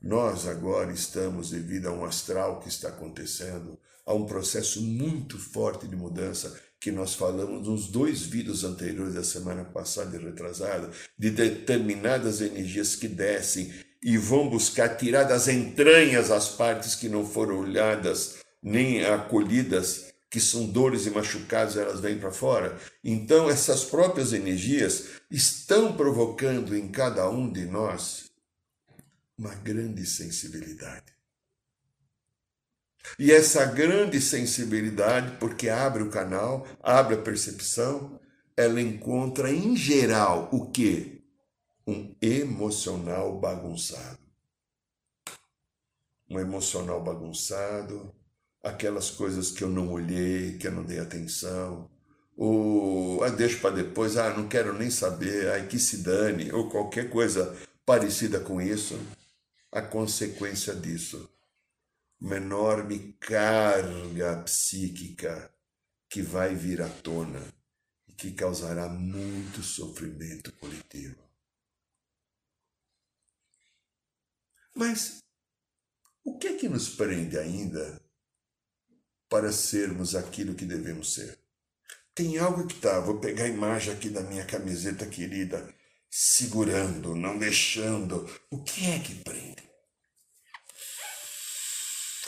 Nós 0.00 0.46
agora 0.46 0.92
estamos, 0.92 1.50
devido 1.50 1.86
a 1.86 1.92
um 1.92 2.04
astral 2.04 2.60
que 2.60 2.68
está 2.68 2.88
acontecendo, 2.88 3.78
a 4.06 4.14
um 4.14 4.26
processo 4.26 4.80
muito 4.80 5.38
forte 5.38 5.86
de 5.86 5.96
mudança 5.96 6.58
que 6.80 6.92
nós 6.92 7.14
falamos 7.14 7.66
nos 7.66 7.88
dois 7.88 8.22
vídeos 8.22 8.62
anteriores 8.62 9.14
da 9.14 9.24
semana 9.24 9.64
passada 9.64 10.16
e 10.16 10.24
retrasada, 10.24 10.90
de 11.18 11.30
determinadas 11.30 12.40
energias 12.40 12.94
que 12.94 13.08
descem 13.08 13.72
e 14.02 14.16
vão 14.16 14.48
buscar 14.48 14.96
tirar 14.96 15.24
das 15.24 15.48
entranhas 15.48 16.30
as 16.30 16.48
partes 16.48 16.94
que 16.94 17.08
não 17.08 17.26
foram 17.26 17.58
olhadas 17.58 18.38
nem 18.62 19.04
acolhidas, 19.04 20.12
que 20.30 20.40
são 20.40 20.66
dores 20.66 21.06
e 21.06 21.10
machucados, 21.10 21.76
elas 21.76 22.00
vêm 22.00 22.18
para 22.18 22.30
fora. 22.30 22.78
Então, 23.02 23.48
essas 23.48 23.84
próprias 23.84 24.32
energias 24.32 25.08
estão 25.30 25.96
provocando 25.96 26.76
em 26.76 26.88
cada 26.88 27.28
um 27.30 27.50
de 27.50 27.64
nós 27.64 28.30
uma 29.38 29.54
grande 29.54 30.04
sensibilidade. 30.04 31.18
E 33.18 33.32
essa 33.32 33.64
grande 33.64 34.20
sensibilidade, 34.20 35.36
porque 35.38 35.68
abre 35.68 36.02
o 36.02 36.10
canal, 36.10 36.66
abre 36.82 37.14
a 37.14 37.22
percepção, 37.22 38.20
ela 38.56 38.80
encontra 38.80 39.50
em 39.50 39.76
geral 39.76 40.48
o 40.52 40.70
que? 40.70 41.17
Um 41.88 42.14
emocional 42.20 43.40
bagunçado. 43.40 44.18
Um 46.28 46.38
emocional 46.38 47.02
bagunçado, 47.02 48.14
aquelas 48.62 49.08
coisas 49.08 49.50
que 49.50 49.64
eu 49.64 49.70
não 49.70 49.90
olhei, 49.90 50.58
que 50.58 50.66
eu 50.66 50.72
não 50.72 50.84
dei 50.84 50.98
atenção, 50.98 51.90
ou 52.36 53.24
ah, 53.24 53.30
deixo 53.30 53.62
para 53.62 53.76
depois, 53.76 54.18
ah, 54.18 54.36
não 54.36 54.46
quero 54.46 54.74
nem 54.74 54.90
saber, 54.90 55.50
ai 55.50 55.66
que 55.66 55.78
se 55.78 56.02
dane, 56.02 56.52
ou 56.52 56.68
qualquer 56.68 57.08
coisa 57.08 57.56
parecida 57.86 58.38
com 58.38 58.60
isso, 58.60 58.94
a 59.72 59.80
consequência 59.80 60.74
disso 60.74 61.26
uma 62.20 62.36
enorme 62.36 63.14
carga 63.18 64.42
psíquica 64.42 65.50
que 66.10 66.20
vai 66.20 66.54
vir 66.54 66.82
à 66.82 66.88
tona 66.90 67.42
e 68.06 68.12
que 68.12 68.32
causará 68.32 68.90
muito 68.90 69.62
sofrimento 69.62 70.52
coletivo. 70.52 71.27
Mas 74.78 75.18
o 76.24 76.38
que 76.38 76.46
é 76.46 76.56
que 76.56 76.68
nos 76.68 76.88
prende 76.90 77.36
ainda 77.36 78.00
para 79.28 79.50
sermos 79.50 80.14
aquilo 80.14 80.54
que 80.54 80.64
devemos 80.64 81.14
ser? 81.14 81.36
Tem 82.14 82.38
algo 82.38 82.64
que 82.64 82.76
tá, 82.76 83.00
vou 83.00 83.18
pegar 83.18 83.44
a 83.44 83.48
imagem 83.48 83.92
aqui 83.92 84.08
da 84.08 84.20
minha 84.20 84.44
camiseta 84.44 85.04
querida, 85.04 85.68
segurando, 86.08 87.16
não 87.16 87.36
deixando. 87.36 88.24
O 88.52 88.62
que 88.62 88.86
é 88.88 89.00
que 89.00 89.16
prende? 89.16 89.68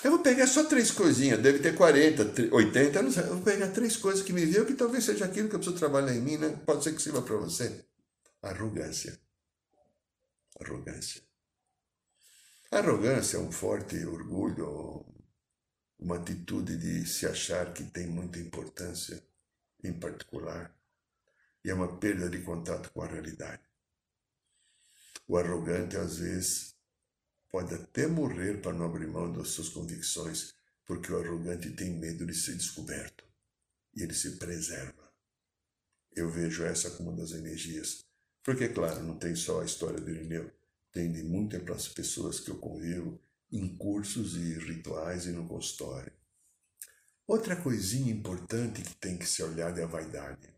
Eu 0.03 0.11
vou 0.11 0.21
pegar 0.21 0.49
só 0.49 0.65
três 0.65 0.91
coisinhas, 0.91 1.41
deve 1.41 1.61
ter 1.61 1.77
40, 1.77 2.53
80, 2.53 3.03
não 3.03 3.13
sei. 3.13 3.23
Eu 3.25 3.35
vou 3.35 3.43
pegar 3.43 3.69
três 3.69 3.97
coisas 3.97 4.25
que 4.25 4.33
me 4.33 4.45
viram 4.45 4.65
que 4.65 4.75
talvez 4.75 5.05
seja 5.05 5.25
aquilo 5.25 5.49
que 5.49 5.55
eu 5.55 5.61
preciso 5.61 5.79
trabalhar 5.79 6.17
em 6.17 6.21
mim, 6.21 6.37
né? 6.37 6.49
Pode 6.67 6.83
ser 6.83 6.95
que 6.97 7.03
sirva 7.03 7.23
para 7.23 7.37
você. 7.37 7.85
Arrogância. 8.43 9.21
Arrogância. 10.59 11.30
Arrogância 12.73 13.37
é 13.37 13.41
um 13.41 13.51
forte 13.51 13.97
orgulho, 14.07 15.05
uma 15.99 16.19
atitude 16.19 16.77
de 16.77 17.05
se 17.05 17.27
achar 17.27 17.75
que 17.75 17.83
tem 17.83 18.07
muita 18.07 18.39
importância, 18.39 19.21
em 19.83 19.93
particular, 19.93 20.73
e 21.65 21.71
é 21.71 21.75
uma 21.75 21.99
perda 21.99 22.31
de 22.31 22.41
contato 22.43 22.93
com 22.93 23.03
a 23.03 23.09
realidade. 23.09 23.63
O 25.27 25.37
arrogante, 25.37 25.97
às 25.97 26.19
vezes, 26.19 26.77
pode 27.51 27.75
até 27.75 28.07
morrer 28.07 28.63
para 28.63 28.73
não 28.73 28.87
abrir 28.87 29.09
mão 29.09 29.33
das 29.33 29.49
suas 29.49 29.69
convicções, 29.69 30.55
porque 30.87 31.13
o 31.13 31.19
arrogante 31.19 31.71
tem 31.71 31.91
medo 31.91 32.25
de 32.25 32.35
ser 32.35 32.55
descoberto 32.55 33.25
e 33.97 34.05
ele 34.05 34.15
se 34.15 34.37
preserva. 34.37 35.13
Eu 36.13 36.31
vejo 36.31 36.63
essa 36.63 36.89
como 36.93 37.11
uma 37.11 37.19
das 37.19 37.33
energias. 37.33 38.05
Porque, 38.45 38.69
claro, 38.69 39.03
não 39.03 39.19
tem 39.19 39.35
só 39.35 39.61
a 39.61 39.65
história 39.65 40.01
do 40.01 40.09
Irineu, 40.09 40.53
tem 40.93 41.13
de 41.13 41.23
muitas 41.23 41.89
pessoas 41.89 42.41
que 42.41 42.51
eu 42.51 42.59
convivo 42.59 43.21
em 43.53 43.77
cursos 43.77 44.37
e 44.37 44.59
rituais 44.59 45.27
e 45.27 45.31
no 45.31 45.47
consultório. 45.47 46.13
Outra 47.27 47.55
coisinha 47.57 48.13
importante 48.13 48.83
que 48.83 48.95
tem 48.97 49.17
que 49.17 49.27
ser 49.27 49.45
olhada 49.45 49.81
é 49.81 49.85
a 49.85 49.89
vaidade. 49.89 50.53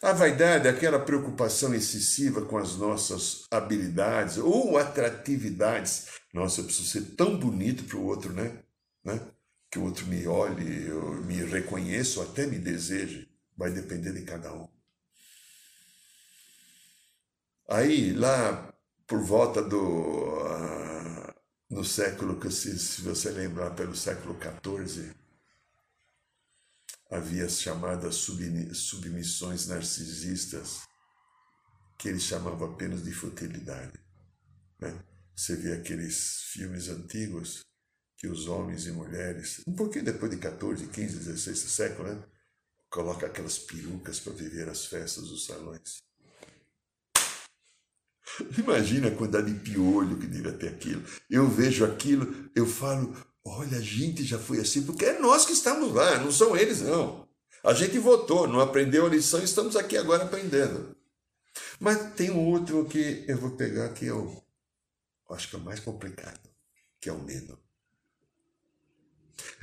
A 0.00 0.12
vaidade 0.12 0.66
é 0.66 0.70
aquela 0.70 0.98
preocupação 0.98 1.74
excessiva 1.74 2.44
com 2.44 2.56
as 2.56 2.76
nossas 2.76 3.44
habilidades 3.50 4.38
ou 4.38 4.78
atratividades. 4.78 6.08
Nossa, 6.32 6.60
eu 6.60 6.64
preciso 6.64 6.88
ser 6.88 7.14
tão 7.16 7.38
bonito 7.38 7.84
para 7.84 7.98
o 7.98 8.04
outro, 8.04 8.32
né? 8.32 8.62
né? 9.04 9.20
Que 9.70 9.78
o 9.78 9.84
outro 9.84 10.06
me 10.06 10.26
olhe, 10.26 10.86
eu 10.86 11.22
me 11.22 11.36
reconheça 11.36 12.20
ou 12.20 12.26
até 12.26 12.46
me 12.46 12.58
deseje. 12.58 13.28
Vai 13.56 13.70
depender 13.70 14.12
de 14.12 14.22
cada 14.22 14.52
um. 14.52 14.68
Aí, 17.68 18.12
lá 18.12 18.73
por 19.06 19.22
volta 19.22 19.62
do. 19.62 19.78
Uh, 19.78 21.34
no 21.70 21.84
século, 21.84 22.38
que 22.38 22.50
se, 22.50 22.78
se 22.78 23.02
você 23.02 23.30
lembrar, 23.30 23.70
pelo 23.74 23.96
século 23.96 24.38
XIV, 24.38 25.12
havia 27.10 27.46
as 27.46 27.60
chamadas 27.60 28.14
submissões 28.14 29.66
narcisistas, 29.66 30.82
que 31.98 32.08
ele 32.08 32.20
chamava 32.20 32.66
apenas 32.66 33.02
de 33.02 33.12
futilidade. 33.12 33.98
Né? 34.80 34.96
Você 35.34 35.56
vê 35.56 35.72
aqueles 35.72 36.42
filmes 36.52 36.88
antigos 36.88 37.64
que 38.16 38.28
os 38.28 38.46
homens 38.46 38.86
e 38.86 38.92
mulheres, 38.92 39.62
um 39.66 39.74
pouquinho 39.74 40.04
depois 40.04 40.30
de 40.30 40.38
14, 40.38 40.86
15, 40.86 41.18
16 41.18 41.58
século, 41.58 42.14
né? 42.14 42.24
coloca 42.88 43.26
aquelas 43.26 43.58
perucas 43.58 44.20
para 44.20 44.32
viver 44.32 44.68
as 44.68 44.86
festas 44.86 45.28
dos 45.28 45.44
salões. 45.46 46.03
Imagina 48.58 49.08
a 49.08 49.14
quantidade 49.14 49.52
de 49.52 49.60
piolho 49.60 50.18
que 50.18 50.26
devia 50.26 50.52
ter 50.52 50.68
aquilo. 50.68 51.02
Eu 51.28 51.48
vejo 51.48 51.84
aquilo, 51.84 52.50
eu 52.54 52.66
falo, 52.66 53.14
Olha, 53.46 53.76
a 53.76 53.80
gente 53.80 54.24
já 54.24 54.38
foi 54.38 54.58
assim, 54.58 54.84
porque 54.84 55.04
é 55.04 55.18
nós 55.18 55.44
que 55.44 55.52
estamos 55.52 55.92
lá, 55.92 56.18
não 56.18 56.32
são 56.32 56.56
eles, 56.56 56.80
não. 56.80 57.28
A 57.62 57.74
gente 57.74 57.98
votou, 57.98 58.48
não 58.48 58.60
aprendeu 58.60 59.06
a 59.06 59.10
lição 59.10 59.40
e 59.40 59.44
estamos 59.44 59.76
aqui 59.76 59.98
agora 59.98 60.24
aprendendo. 60.24 60.96
Mas 61.78 62.14
tem 62.14 62.30
um 62.30 62.48
último 62.48 62.88
que 62.88 63.24
eu 63.28 63.36
vou 63.36 63.50
pegar 63.50 63.90
que 63.90 64.06
eu 64.06 64.42
acho 65.30 65.50
que 65.50 65.56
é 65.56 65.58
o 65.58 65.62
mais 65.62 65.78
complicado, 65.80 66.40
que 66.98 67.08
é 67.10 67.12
o 67.12 67.22
medo. 67.22 67.58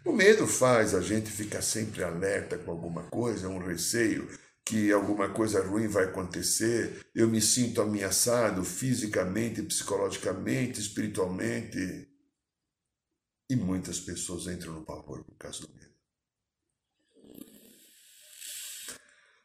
O 0.06 0.12
medo 0.12 0.46
faz 0.46 0.94
a 0.94 1.02
gente 1.02 1.32
ficar 1.32 1.62
sempre 1.62 2.04
alerta 2.04 2.58
com 2.60 2.72
alguma 2.72 3.04
coisa, 3.04 3.50
um 3.50 3.66
receio 3.66 4.28
que 4.66 4.92
alguma 4.92 5.30
coisa 5.30 5.66
ruim 5.66 5.88
vai 5.88 6.06
acontecer, 6.06 7.06
eu 7.14 7.28
me 7.28 7.42
sinto 7.42 7.82
ameaçado 7.82 8.64
fisicamente, 8.64 9.62
psicologicamente, 9.64 10.80
espiritualmente. 10.80 12.08
E 13.50 13.56
muitas 13.56 14.00
pessoas 14.00 14.48
entram 14.48 14.74
no 14.74 14.86
pavor 14.86 15.24
por 15.24 15.36
causa 15.36 15.62
do 15.62 15.74
medo. 15.74 15.92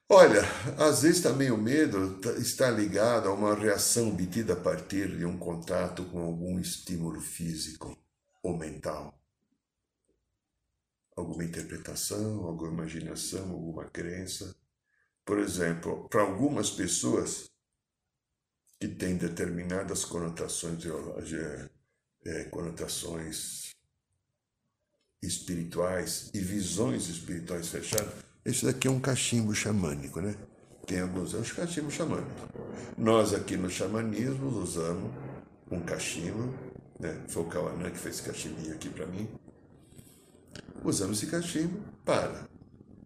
Olha, 0.09 0.43
às 0.79 1.03
vezes 1.03 1.21
também 1.21 1.51
o 1.51 1.57
medo 1.59 2.21
tá, 2.21 2.31
está 2.35 2.71
ligado 2.71 3.29
a 3.29 3.33
uma 3.33 3.57
reação 3.57 4.11
obtida 4.11 4.53
a 4.53 4.61
partir 4.61 5.17
de 5.17 5.25
um 5.25 5.37
contato 5.37 6.05
com 6.05 6.21
algum 6.21 6.61
estímulo 6.61 7.21
físico 7.21 7.99
ou 8.41 8.57
mental. 8.57 9.21
Alguma 11.17 11.43
interpretação, 11.43 12.45
alguma 12.45 12.73
imaginação, 12.73 13.51
alguma 13.51 13.87
crença. 13.87 14.55
Por 15.27 15.41
exemplo, 15.41 16.09
para 16.09 16.23
algumas 16.23 16.71
pessoas 16.71 17.51
que 18.81 18.87
têm 18.87 19.17
determinadas 19.17 20.05
conotações, 20.05 20.79
é, 22.25 22.45
conotações 22.45 23.71
espirituais 25.21 26.31
e 26.33 26.39
visões 26.39 27.09
espirituais 27.09 27.69
fechadas, 27.69 28.15
esse 28.45 28.65
daqui 28.65 28.87
é 28.87 28.91
um 28.91 29.01
cachimbo 29.01 29.53
xamânico, 29.53 30.21
né? 30.21 30.37
Tem 30.87 31.01
alguns 31.01 31.35
anos 31.35 31.51
cachimbo 31.51 31.91
xamânico. 31.91 32.31
Nós 32.97 33.35
aqui 33.35 33.57
no 33.57 33.69
xamanismo 33.69 34.47
usamos 34.47 35.11
um 35.69 35.81
cachimbo, 35.81 36.55
né? 37.01 37.25
Foi 37.27 37.43
o 37.43 37.49
Cauanã 37.49 37.91
que 37.91 37.99
fez 37.99 38.21
esse 38.21 38.23
cachimbinho 38.23 38.75
aqui 38.75 38.89
para 38.89 39.07
mim. 39.07 39.29
Usamos 40.85 41.21
esse 41.21 41.29
cachimbo 41.29 41.83
para 42.05 42.49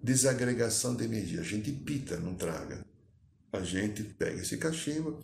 desagregação 0.02 0.94
de 0.94 1.04
energia. 1.04 1.40
A 1.40 1.44
gente 1.44 1.70
pita, 1.70 2.16
não 2.18 2.34
traga. 2.34 2.84
A 3.52 3.60
gente 3.60 4.02
pega 4.02 4.40
esse 4.40 4.56
cachimbo, 4.56 5.22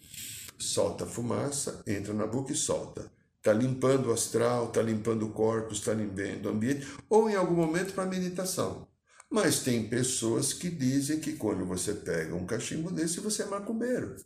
solta 0.58 1.04
a 1.04 1.06
fumaça, 1.06 1.82
entra 1.86 2.12
na 2.12 2.26
boca 2.26 2.52
e 2.52 2.56
solta 2.56 3.10
está 3.46 3.52
limpando 3.52 4.08
o 4.08 4.12
astral, 4.12 4.66
está 4.66 4.82
limpando 4.82 5.24
o 5.24 5.30
corpo, 5.30 5.72
está 5.72 5.94
limpando 5.94 6.46
o 6.46 6.48
ambiente, 6.48 6.86
ou 7.08 7.30
em 7.30 7.36
algum 7.36 7.54
momento 7.54 7.94
para 7.94 8.04
meditação. 8.04 8.88
Mas 9.30 9.60
tem 9.60 9.88
pessoas 9.88 10.52
que 10.52 10.68
dizem 10.68 11.20
que 11.20 11.34
quando 11.34 11.64
você 11.64 11.94
pega 11.94 12.34
um 12.34 12.46
cachimbo 12.46 12.90
desse, 12.90 13.20
você 13.20 13.42
é 13.42 13.46
macumbeiro. 13.46 14.16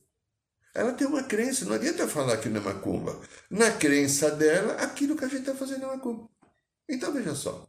Ela 0.75 0.93
tem 0.93 1.07
uma 1.07 1.23
crença, 1.23 1.65
não 1.65 1.75
adianta 1.75 2.07
falar 2.07 2.37
que 2.39 2.49
não 2.49 2.61
é 2.61 2.65
macumba. 2.65 3.21
Na 3.51 3.71
crença 3.73 4.31
dela, 4.31 4.75
aquilo 4.75 5.17
que 5.17 5.25
a 5.25 5.29
gente 5.29 5.41
está 5.41 5.55
fazendo 5.55 5.85
é 5.85 5.89
macumba. 5.89 6.29
Então 6.89 7.13
veja 7.13 7.35
só. 7.35 7.69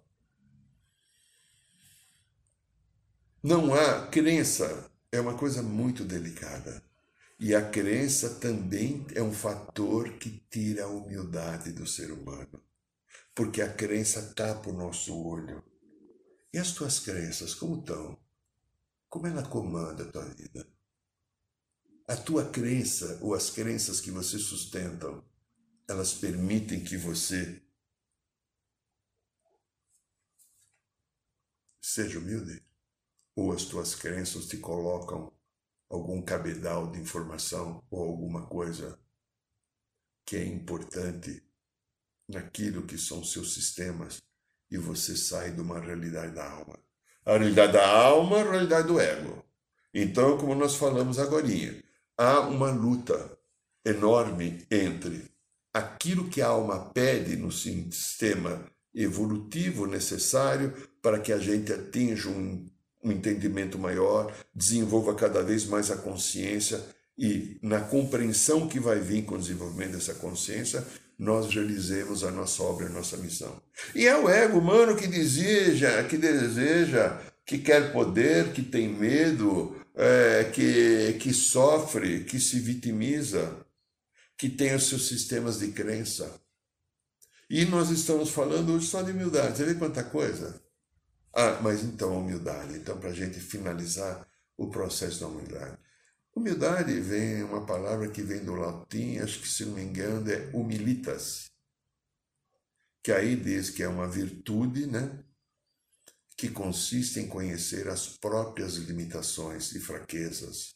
Não 3.43 3.73
há 3.73 4.05
crença, 4.05 4.91
é 5.11 5.19
uma 5.19 5.35
coisa 5.35 5.63
muito 5.63 6.05
delicada. 6.05 6.83
E 7.39 7.55
a 7.55 7.69
crença 7.71 8.35
também 8.35 9.03
é 9.15 9.23
um 9.23 9.33
fator 9.33 10.13
que 10.19 10.29
tira 10.47 10.83
a 10.83 10.87
humildade 10.87 11.71
do 11.71 11.87
ser 11.87 12.11
humano. 12.11 12.63
Porque 13.33 13.63
a 13.63 13.73
crença 13.73 14.33
tapa 14.35 14.69
o 14.69 14.73
nosso 14.73 15.19
olho. 15.19 15.63
E 16.53 16.59
as 16.59 16.73
tuas 16.73 16.99
crenças, 16.99 17.55
como 17.55 17.79
estão? 17.79 18.15
Como 19.09 19.25
ela 19.25 19.41
comanda 19.41 20.03
a 20.03 20.11
tua 20.11 20.25
vida? 20.25 20.67
A 22.07 22.15
tua 22.15 22.47
crença 22.47 23.17
ou 23.21 23.33
as 23.33 23.49
crenças 23.49 23.99
que 23.99 24.11
você 24.11 24.37
sustentam, 24.37 25.25
elas 25.87 26.13
permitem 26.13 26.83
que 26.83 26.95
você 26.95 27.59
seja 31.81 32.19
humilde? 32.19 32.70
Ou 33.35 33.51
as 33.51 33.65
tuas 33.65 33.95
crenças 33.95 34.47
te 34.47 34.57
colocam 34.57 35.31
algum 35.89 36.21
cabedal 36.21 36.91
de 36.91 36.99
informação 36.99 37.83
ou 37.89 38.03
alguma 38.03 38.45
coisa 38.45 38.97
que 40.25 40.37
é 40.37 40.45
importante 40.45 41.43
naquilo 42.27 42.85
que 42.85 42.97
são 42.97 43.23
seus 43.23 43.53
sistemas 43.53 44.21
e 44.69 44.77
você 44.77 45.17
sai 45.17 45.51
de 45.51 45.59
uma 45.59 45.79
realidade 45.79 46.33
da 46.33 46.49
alma. 46.49 46.79
A 47.25 47.37
realidade 47.37 47.73
da 47.73 47.87
alma, 47.87 48.39
a 48.39 48.51
realidade 48.51 48.87
do 48.87 48.99
ego. 48.99 49.43
Então, 49.93 50.37
como 50.37 50.55
nós 50.55 50.75
falamos 50.75 51.19
agora, 51.19 51.45
há 52.17 52.39
uma 52.39 52.71
luta 52.71 53.37
enorme 53.85 54.65
entre 54.71 55.29
aquilo 55.73 56.29
que 56.29 56.41
a 56.41 56.47
alma 56.47 56.89
pede 56.91 57.35
no 57.35 57.51
sistema 57.51 58.65
evolutivo 58.93 59.85
necessário 59.85 60.71
para 61.01 61.19
que 61.19 61.33
a 61.33 61.37
gente 61.37 61.73
atinja 61.73 62.29
um 62.29 62.69
um 63.03 63.11
entendimento 63.11 63.77
maior, 63.79 64.33
desenvolva 64.53 65.15
cada 65.15 65.41
vez 65.41 65.65
mais 65.65 65.89
a 65.89 65.97
consciência 65.97 66.81
e 67.17 67.59
na 67.61 67.81
compreensão 67.81 68.67
que 68.67 68.79
vai 68.79 68.99
vir 68.99 69.23
com 69.25 69.35
o 69.35 69.39
desenvolvimento 69.39 69.91
dessa 69.91 70.13
consciência, 70.15 70.85
nós 71.17 71.53
realizemos 71.53 72.23
a 72.23 72.31
nossa 72.31 72.63
obra, 72.63 72.87
a 72.87 72.89
nossa 72.89 73.15
missão. 73.17 73.61
E 73.93 74.07
é 74.07 74.17
o 74.17 74.27
ego 74.27 74.57
humano 74.57 74.95
que 74.95 75.07
deseja, 75.07 76.03
que 76.03 76.17
deseja, 76.17 77.21
que 77.45 77.59
quer 77.59 77.91
poder, 77.91 78.53
que 78.53 78.63
tem 78.63 78.87
medo, 78.87 79.75
é, 79.95 80.45
que, 80.45 81.13
que 81.19 81.33
sofre, 81.33 82.23
que 82.23 82.39
se 82.39 82.59
vitimiza, 82.59 83.55
que 84.35 84.49
tem 84.49 84.73
os 84.73 84.87
seus 84.87 85.07
sistemas 85.07 85.59
de 85.59 85.67
crença. 85.67 86.41
E 87.47 87.65
nós 87.65 87.91
estamos 87.91 88.31
falando 88.31 88.73
hoje 88.73 88.87
só 88.87 89.03
de 89.03 89.11
humildade. 89.11 89.57
Você 89.57 89.65
vê 89.65 89.75
quanta 89.75 90.03
coisa? 90.03 90.59
Ah, 91.33 91.59
mas 91.61 91.83
então 91.83 92.17
humildade. 92.17 92.75
Então, 92.75 92.99
para 92.99 93.09
a 93.09 93.13
gente 93.13 93.39
finalizar 93.39 94.27
o 94.57 94.69
processo 94.69 95.19
da 95.21 95.27
humildade. 95.27 95.77
Humildade 96.35 96.99
vem 96.99 97.43
uma 97.43 97.65
palavra 97.65 98.09
que 98.09 98.21
vem 98.21 98.43
do 98.43 98.53
latim, 98.53 99.17
acho 99.17 99.41
que 99.41 99.47
se 99.47 99.65
não 99.65 99.73
me 99.73 99.83
engano 99.83 100.31
é 100.31 100.49
humilitas, 100.53 101.51
que 103.03 103.11
aí 103.11 103.35
diz 103.35 103.69
que 103.69 103.83
é 103.83 103.87
uma 103.87 104.07
virtude, 104.07 104.85
né? 104.85 105.23
Que 106.37 106.49
consiste 106.49 107.19
em 107.19 107.27
conhecer 107.27 107.87
as 107.87 108.07
próprias 108.07 108.75
limitações 108.75 109.71
e 109.73 109.79
fraquezas 109.79 110.75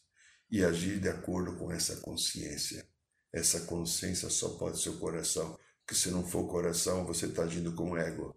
e 0.50 0.64
agir 0.64 1.00
de 1.00 1.10
acordo 1.10 1.56
com 1.58 1.72
essa 1.72 1.98
consciência. 1.98 2.88
Essa 3.32 3.62
consciência 3.62 4.30
só 4.30 4.58
pode 4.58 4.82
ser 4.82 4.90
o 4.90 5.00
coração, 5.00 5.58
porque 5.86 6.00
se 6.00 6.10
não 6.10 6.26
for 6.26 6.46
o 6.46 6.48
coração, 6.48 7.06
você 7.06 7.28
está 7.28 7.44
agindo 7.44 7.74
com 7.74 7.96
ego 7.96 8.36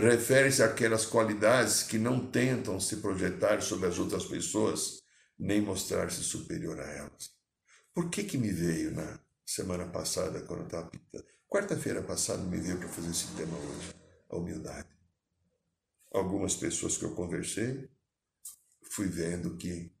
refere-se 0.00 0.62
àquelas 0.62 1.04
qualidades 1.04 1.82
que 1.82 1.98
não 1.98 2.30
tentam 2.30 2.80
se 2.80 2.96
projetar 2.96 3.60
sobre 3.60 3.88
as 3.88 3.98
outras 3.98 4.24
pessoas, 4.24 5.02
nem 5.38 5.60
mostrar-se 5.60 6.22
superior 6.22 6.80
a 6.80 6.86
elas. 6.86 7.30
Por 7.94 8.08
que 8.08 8.24
que 8.24 8.38
me 8.38 8.50
veio 8.50 8.92
na 8.92 9.20
semana 9.44 9.86
passada, 9.86 10.40
quando 10.42 10.60
eu 10.60 10.66
estava? 10.66 10.90
Quarta-feira 11.48 12.02
passada 12.02 12.42
me 12.42 12.58
veio 12.58 12.78
para 12.78 12.88
fazer 12.88 13.10
esse 13.10 13.26
tema 13.36 13.56
hoje, 13.58 13.94
a 14.30 14.36
humildade. 14.36 14.88
Algumas 16.10 16.54
pessoas 16.54 16.96
que 16.96 17.04
eu 17.04 17.14
conversei, 17.14 17.90
fui 18.90 19.06
vendo 19.06 19.56
que 19.56 19.92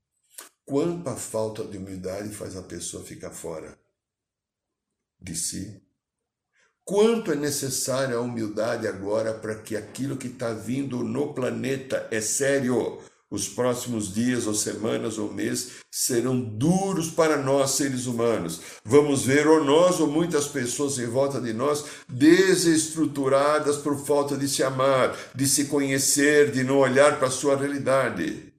quanta 0.64 1.14
falta 1.16 1.64
de 1.64 1.76
humildade 1.76 2.34
faz 2.34 2.56
a 2.56 2.62
pessoa 2.62 3.04
ficar 3.04 3.30
fora 3.30 3.78
de 5.20 5.36
si, 5.36 5.82
Quanto 6.84 7.30
é 7.30 7.36
necessária 7.36 8.16
a 8.16 8.20
humildade 8.20 8.88
agora 8.88 9.32
para 9.32 9.54
que 9.54 9.76
aquilo 9.76 10.16
que 10.16 10.26
está 10.26 10.52
vindo 10.52 11.04
no 11.04 11.32
planeta 11.32 12.08
é 12.10 12.20
sério? 12.20 12.98
Os 13.30 13.48
próximos 13.48 14.12
dias, 14.12 14.48
ou 14.48 14.54
semanas, 14.54 15.16
ou 15.16 15.32
meses 15.32 15.74
serão 15.90 16.38
duros 16.38 17.08
para 17.08 17.36
nós, 17.36 17.70
seres 17.70 18.06
humanos. 18.06 18.60
Vamos 18.84 19.24
ver, 19.24 19.46
ou 19.46 19.64
nós, 19.64 20.00
ou 20.00 20.08
muitas 20.08 20.48
pessoas 20.48 20.98
em 20.98 21.06
volta 21.06 21.40
de 21.40 21.52
nós, 21.52 21.84
desestruturadas 22.08 23.76
por 23.76 24.04
falta 24.04 24.36
de 24.36 24.48
se 24.48 24.64
amar, 24.64 25.16
de 25.36 25.46
se 25.46 25.66
conhecer, 25.66 26.50
de 26.50 26.64
não 26.64 26.78
olhar 26.78 27.16
para 27.18 27.28
a 27.28 27.30
sua 27.30 27.56
realidade. 27.56 28.52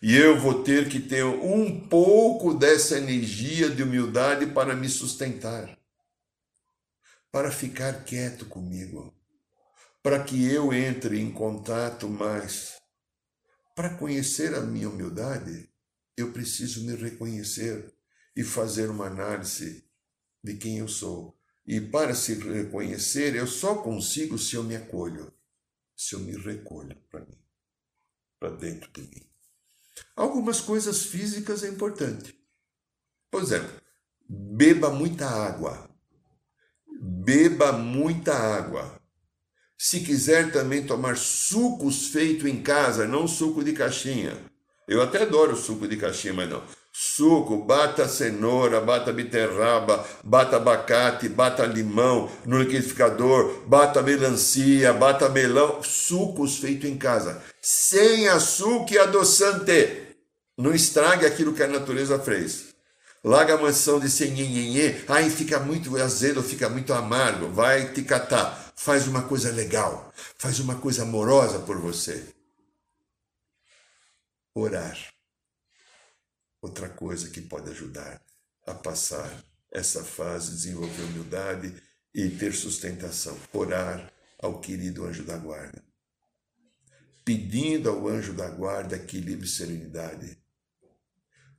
E 0.00 0.16
eu 0.16 0.40
vou 0.40 0.62
ter 0.62 0.88
que 0.88 0.98
ter 0.98 1.24
um 1.24 1.78
pouco 1.78 2.54
dessa 2.54 2.96
energia 2.96 3.68
de 3.68 3.82
humildade 3.82 4.46
para 4.46 4.74
me 4.74 4.88
sustentar 4.88 5.75
para 7.36 7.52
ficar 7.52 8.02
quieto 8.02 8.46
comigo, 8.46 9.14
para 10.02 10.24
que 10.24 10.50
eu 10.50 10.72
entre 10.72 11.20
em 11.20 11.30
contato 11.30 12.08
mais. 12.08 12.78
Para 13.74 13.94
conhecer 13.94 14.54
a 14.54 14.62
minha 14.62 14.88
humildade, 14.88 15.68
eu 16.16 16.32
preciso 16.32 16.86
me 16.86 16.96
reconhecer 16.96 17.94
e 18.34 18.42
fazer 18.42 18.88
uma 18.88 19.08
análise 19.08 19.86
de 20.42 20.54
quem 20.54 20.78
eu 20.78 20.88
sou. 20.88 21.38
E 21.66 21.78
para 21.78 22.14
se 22.14 22.36
reconhecer, 22.36 23.36
eu 23.36 23.46
só 23.46 23.82
consigo 23.82 24.38
se 24.38 24.56
eu 24.56 24.64
me 24.64 24.74
acolho, 24.74 25.30
se 25.94 26.14
eu 26.14 26.20
me 26.20 26.34
recolho 26.38 26.96
para 27.10 27.20
mim, 27.20 27.38
para 28.40 28.56
dentro 28.56 28.90
de 28.92 29.02
mim. 29.02 29.30
Algumas 30.16 30.58
coisas 30.58 31.04
físicas 31.04 31.62
é 31.62 31.68
importante. 31.68 32.34
Por 33.30 33.42
exemplo, 33.42 33.78
beba 34.26 34.88
muita 34.88 35.28
água. 35.28 35.94
Beba 37.08 37.70
muita 37.70 38.34
água. 38.34 39.00
Se 39.78 40.00
quiser 40.00 40.50
também 40.50 40.84
tomar 40.84 41.16
sucos 41.16 42.08
feitos 42.08 42.50
em 42.50 42.60
casa, 42.60 43.06
não 43.06 43.28
suco 43.28 43.62
de 43.62 43.72
caixinha. 43.72 44.36
Eu 44.88 45.00
até 45.00 45.22
adoro 45.22 45.54
suco 45.54 45.86
de 45.86 45.96
caixinha, 45.96 46.34
mas 46.34 46.50
não. 46.50 46.64
Suco, 46.92 47.58
bata 47.58 48.08
cenoura, 48.08 48.80
bata 48.80 49.12
beterraba, 49.12 50.04
bata 50.24 50.56
abacate, 50.56 51.28
bata 51.28 51.64
limão 51.64 52.28
no 52.44 52.60
liquidificador, 52.60 53.62
bata 53.68 54.02
melancia, 54.02 54.92
bata 54.92 55.28
melão, 55.28 55.80
sucos 55.84 56.58
feitos 56.58 56.90
em 56.90 56.98
casa, 56.98 57.40
sem 57.62 58.26
açúcar 58.26 58.94
e 58.94 58.98
adoçante. 58.98 60.16
Não 60.58 60.74
estrague 60.74 61.24
aquilo 61.24 61.52
que 61.52 61.62
a 61.62 61.68
natureza 61.68 62.18
fez. 62.18 62.65
Larga 63.26 63.54
a 63.54 63.60
mansão 63.60 63.98
de 63.98 64.08
ser 64.08 64.30
nhenhenhê, 64.30 65.04
aí 65.08 65.28
fica 65.28 65.58
muito 65.58 65.96
azedo, 65.96 66.40
fica 66.44 66.68
muito 66.68 66.94
amargo, 66.94 67.50
vai 67.50 67.92
te 67.92 68.04
catar. 68.04 68.72
Faz 68.76 69.08
uma 69.08 69.24
coisa 69.24 69.50
legal, 69.50 70.14
faz 70.38 70.60
uma 70.60 70.76
coisa 70.76 71.02
amorosa 71.02 71.58
por 71.58 71.76
você. 71.76 72.24
Orar. 74.54 74.96
Outra 76.62 76.88
coisa 76.88 77.28
que 77.28 77.40
pode 77.40 77.68
ajudar 77.68 78.22
a 78.64 78.72
passar 78.72 79.28
essa 79.72 80.04
fase, 80.04 80.52
desenvolver 80.52 81.02
humildade 81.02 81.82
e 82.14 82.30
ter 82.30 82.54
sustentação. 82.54 83.36
Orar 83.52 84.08
ao 84.38 84.60
querido 84.60 85.04
anjo 85.04 85.24
da 85.24 85.36
guarda. 85.36 85.82
Pedindo 87.24 87.90
ao 87.90 88.06
anjo 88.06 88.32
da 88.32 88.48
guarda 88.48 88.94
equilíbrio 88.94 89.46
e 89.46 89.48
serenidade 89.48 90.45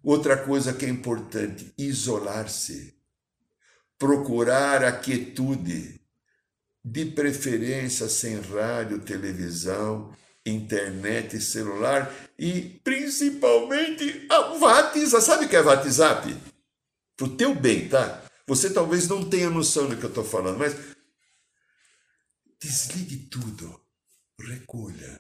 Outra 0.03 0.37
coisa 0.37 0.73
que 0.73 0.85
é 0.85 0.89
importante, 0.89 1.73
isolar-se. 1.77 2.95
Procurar 3.97 4.83
a 4.83 4.91
quietude, 4.91 5.99
de 6.83 7.05
preferência 7.05 8.07
sem 8.07 8.39
rádio, 8.39 8.99
televisão, 8.99 10.15
internet, 10.45 11.41
celular 11.41 12.13
e 12.39 12.79
principalmente 12.83 14.25
a 14.29 14.53
WhatsApp. 14.53 15.21
Sabe 15.21 15.45
o 15.45 15.49
que 15.49 15.55
é 15.55 15.61
WhatsApp? 15.61 16.37
Pro 17.17 17.35
teu 17.35 17.53
bem, 17.53 17.89
tá? 17.89 18.23
Você 18.47 18.69
talvez 18.69 19.07
não 19.09 19.29
tenha 19.29 19.49
noção 19.49 19.89
do 19.89 19.97
que 19.97 20.03
eu 20.05 20.09
estou 20.09 20.23
falando, 20.23 20.59
mas 20.59 20.75
desligue 22.61 23.17
tudo, 23.25 23.81
recolha, 24.39 25.19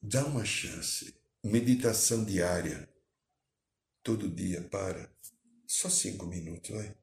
dá 0.00 0.24
uma 0.24 0.44
chance. 0.44 1.14
Meditação 1.44 2.24
diária 2.24 2.88
todo 4.02 4.28
dia 4.28 4.60
para. 4.62 5.10
Só 5.66 5.88
cinco 5.88 6.26
minutos, 6.26 6.70
vai. 6.70 6.94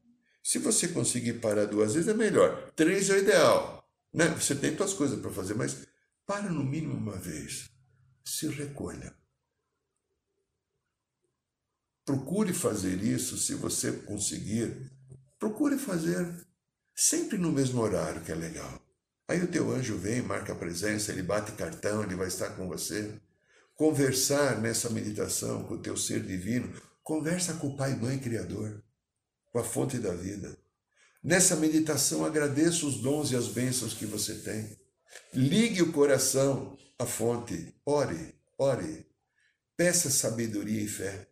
Se 0.43 0.59
você 0.59 0.87
conseguir 0.87 1.33
parar 1.33 1.65
duas 1.65 1.93
vezes, 1.93 2.07
é 2.09 2.13
melhor. 2.13 2.71
Três 2.75 3.09
é 3.09 3.13
o 3.13 3.19
ideal. 3.19 3.87
Né? 4.13 4.27
Você 4.29 4.55
tem 4.55 4.75
suas 4.75 4.93
coisas 4.93 5.19
para 5.19 5.31
fazer, 5.31 5.53
mas 5.53 5.85
para 6.25 6.49
no 6.49 6.63
mínimo 6.63 6.95
uma 6.95 7.17
vez. 7.17 7.69
Se 8.23 8.47
recolha. 8.47 9.13
Procure 12.05 12.53
fazer 12.53 13.03
isso, 13.03 13.37
se 13.37 13.53
você 13.53 13.91
conseguir. 13.91 14.91
Procure 15.37 15.77
fazer 15.77 16.47
sempre 16.95 17.37
no 17.37 17.51
mesmo 17.51 17.81
horário, 17.81 18.23
que 18.23 18.31
é 18.31 18.35
legal. 18.35 18.81
Aí 19.27 19.43
o 19.43 19.47
teu 19.47 19.71
anjo 19.71 19.95
vem, 19.95 20.23
marca 20.23 20.53
a 20.53 20.55
presença, 20.55 21.11
ele 21.11 21.21
bate 21.21 21.51
cartão, 21.51 22.01
ele 22.01 22.15
vai 22.15 22.27
estar 22.27 22.49
com 22.55 22.67
você. 22.67 23.13
Conversar 23.75 24.59
nessa 24.59 24.89
meditação 24.89 25.63
com 25.63 25.75
o 25.75 25.81
teu 25.81 25.95
ser 25.95 26.23
divino, 26.23 26.73
conversa 27.09 27.55
com 27.55 27.69
o 27.69 27.75
Pai, 27.75 27.95
Mãe 27.95 28.19
Criador, 28.19 28.83
com 29.51 29.57
a 29.57 29.63
fonte 29.63 29.97
da 29.97 30.13
vida. 30.13 30.55
Nessa 31.23 31.55
meditação, 31.55 32.23
agradeça 32.23 32.85
os 32.85 33.01
dons 33.01 33.31
e 33.31 33.35
as 33.35 33.47
bênçãos 33.47 33.95
que 33.95 34.05
você 34.05 34.35
tem. 34.35 34.77
Ligue 35.33 35.81
o 35.81 35.91
coração 35.91 36.77
à 36.99 37.07
fonte. 37.07 37.73
Ore, 37.83 38.35
ore. 38.59 39.07
Peça 39.75 40.11
sabedoria 40.11 40.83
e 40.83 40.87
fé. 40.87 41.27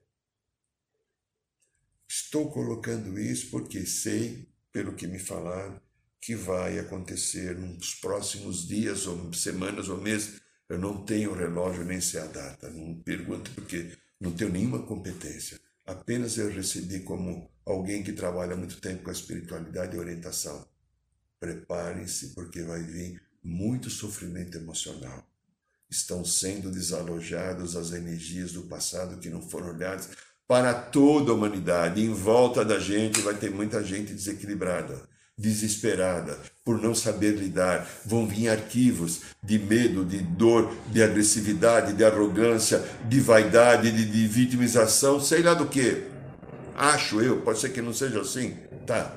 Estou 2.10 2.50
colocando 2.50 3.20
isso 3.20 3.52
porque 3.52 3.86
sei, 3.86 4.50
pelo 4.72 4.96
que 4.96 5.06
me 5.06 5.20
falaram, 5.20 5.80
que 6.20 6.36
vai 6.36 6.80
acontecer 6.80 7.56
nos 7.56 7.94
próximos 7.94 8.68
dias, 8.68 9.06
ou 9.06 9.32
semanas, 9.32 9.90
ou 9.90 10.02
meses. 10.02 10.42
Eu 10.68 10.80
não 10.80 11.06
tenho 11.06 11.36
relógio 11.36 11.86
nem 11.86 12.02
sei 12.02 12.20
a 12.20 12.26
data. 12.26 12.68
Não 12.72 13.00
pergunto 13.04 13.52
porque 13.52 13.96
não 14.20 14.32
tenho 14.32 14.52
nenhuma 14.52 14.82
competência. 14.82 15.67
Apenas 15.88 16.38
eu 16.38 16.50
recebi 16.52 17.00
como 17.00 17.50
alguém 17.66 18.04
que 18.04 18.12
trabalha 18.12 18.58
muito 18.58 18.82
tempo 18.82 19.04
com 19.04 19.10
a 19.10 19.14
espiritualidade 19.14 19.96
e 19.96 20.00
orientação. 20.00 20.68
Preparem-se, 21.40 22.36
porque 22.36 22.62
vai 22.62 22.84
vir 22.84 23.22
muito 23.42 23.90
sofrimento 23.90 24.58
emocional. 24.58 25.26
Estão 25.90 26.26
sendo 26.26 26.70
desalojadas 26.70 27.78
as 27.78 27.94
energias 27.94 28.52
do 28.52 28.64
passado 28.64 29.18
que 29.18 29.30
não 29.30 29.42
foram 29.42 29.70
olhadas 29.70 30.10
para 30.46 30.74
toda 30.74 31.32
a 31.32 31.36
humanidade. 31.36 32.02
Em 32.02 32.14
volta 32.14 32.66
da 32.66 32.80
gente 32.80 33.22
vai 33.22 33.36
ter 33.36 33.50
muita 33.50 33.82
gente 33.82 34.14
desequilibrada, 34.14 35.08
desesperada, 35.38 36.40
por 36.66 36.82
não 36.82 36.96
saber 36.96 37.36
lidar. 37.36 37.88
Vão 38.06 38.28
vir 38.28 38.50
arquivos 38.50 39.22
de 39.44 39.60
medo, 39.60 40.04
de 40.04 40.20
dor, 40.20 40.76
de 40.92 41.04
agressividade, 41.04 41.94
de 41.94 42.04
arrogância, 42.04 42.84
de 43.08 43.20
vaidade, 43.20 43.92
de, 43.92 44.06
de 44.06 44.28
vitimização, 44.28 45.20
sei 45.20 45.44
lá 45.44 45.54
do 45.54 45.68
que. 45.68 46.08
Acho 46.76 47.22
eu, 47.22 47.42
pode 47.42 47.60
ser 47.60 47.70
que 47.70 47.82
não 47.82 47.94
seja 47.94 48.22
assim. 48.22 48.56
Tá. 48.86 49.16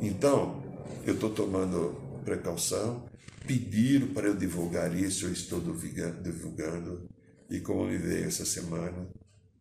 Então, 0.00 0.62
eu 1.04 1.14
estou 1.14 1.30
tomando 1.30 2.00
precaução, 2.24 3.06
pediram 3.46 4.08
para 4.08 4.28
eu 4.28 4.36
divulgar 4.36 4.94
isso, 4.94 5.26
eu 5.26 5.32
estou 5.32 5.60
divulgando. 5.60 7.08
E 7.50 7.60
como 7.60 7.86
me 7.86 7.96
veio 7.96 8.26
essa 8.26 8.44
semana, 8.44 9.08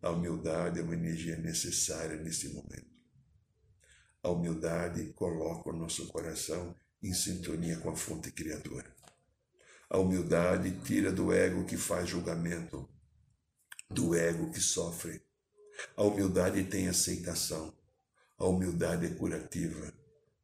a 0.01 0.12
humildade 0.12 0.80
é 0.80 0.84
uma 0.84 0.93
energia 0.93 1.38
necessária 1.38 2.18
nesse 2.18 2.49
momento. 2.49 2.96
A 4.24 4.30
humildade 4.30 5.13
coloca 5.13 5.70
o 5.70 5.76
nosso 5.76 6.07
coração 6.07 6.76
em 7.01 7.13
sintonia 7.13 7.78
com 7.78 7.89
a 7.89 7.95
fonte 7.95 8.32
criadora. 8.32 8.95
A 9.89 9.97
humildade 9.97 10.72
tira 10.84 11.11
do 11.11 11.32
ego 11.32 11.65
que 11.65 11.78
faz 11.78 12.09
julgamento, 12.09 12.89
do 13.89 14.15
ego 14.15 14.51
que 14.51 14.59
sofre. 14.59 15.22
A 15.95 16.03
humildade 16.03 16.63
tem 16.65 16.88
aceitação. 16.88 17.74
A 18.38 18.45
humildade 18.45 19.05
é 19.05 19.09
curativa. 19.09 19.93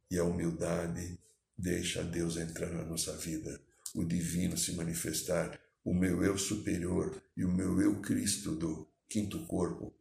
E 0.10 0.18
a 0.18 0.24
humildade 0.24 1.20
Deixa 1.58 2.04
Deus 2.04 2.38
entrar 2.38 2.70
na 2.72 2.84
nossa 2.84 3.16
vida, 3.16 3.62
o 3.94 4.04
divino 4.04 4.58
se 4.58 4.74
manifestar, 4.74 5.60
o 5.86 5.94
meu 5.94 6.24
eu 6.24 6.38
superior 6.38 7.22
e 7.38 7.46
o 7.46 7.52
meu 7.52 7.80
eu 7.80 8.02
Cristo 8.02 8.56
do 8.56 8.90
quinto 9.08 9.46
corpo 9.46 9.94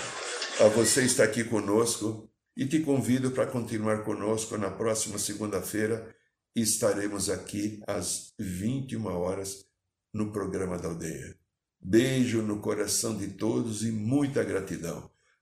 a 0.59 0.67
você 0.67 1.03
estar 1.03 1.23
aqui 1.23 1.43
conosco 1.43 2.29
e 2.55 2.65
te 2.65 2.82
convido 2.82 3.32
para 3.32 3.47
continuar 3.47 4.03
conosco 4.03 4.57
na 4.57 4.69
próxima 4.69 5.17
segunda-feira. 5.17 6.13
Estaremos 6.55 7.29
aqui 7.29 7.82
às 7.88 8.34
21 8.38 9.05
horas 9.05 9.65
no 10.13 10.32
programa 10.32 10.77
da 10.77 10.89
aldeia. 10.89 11.38
Beijo 11.79 12.41
no 12.41 12.59
coração 12.59 13.17
de 13.17 13.29
todos 13.29 13.84
e 13.84 13.91
muita 13.91 14.43
gratidão. 14.43 15.11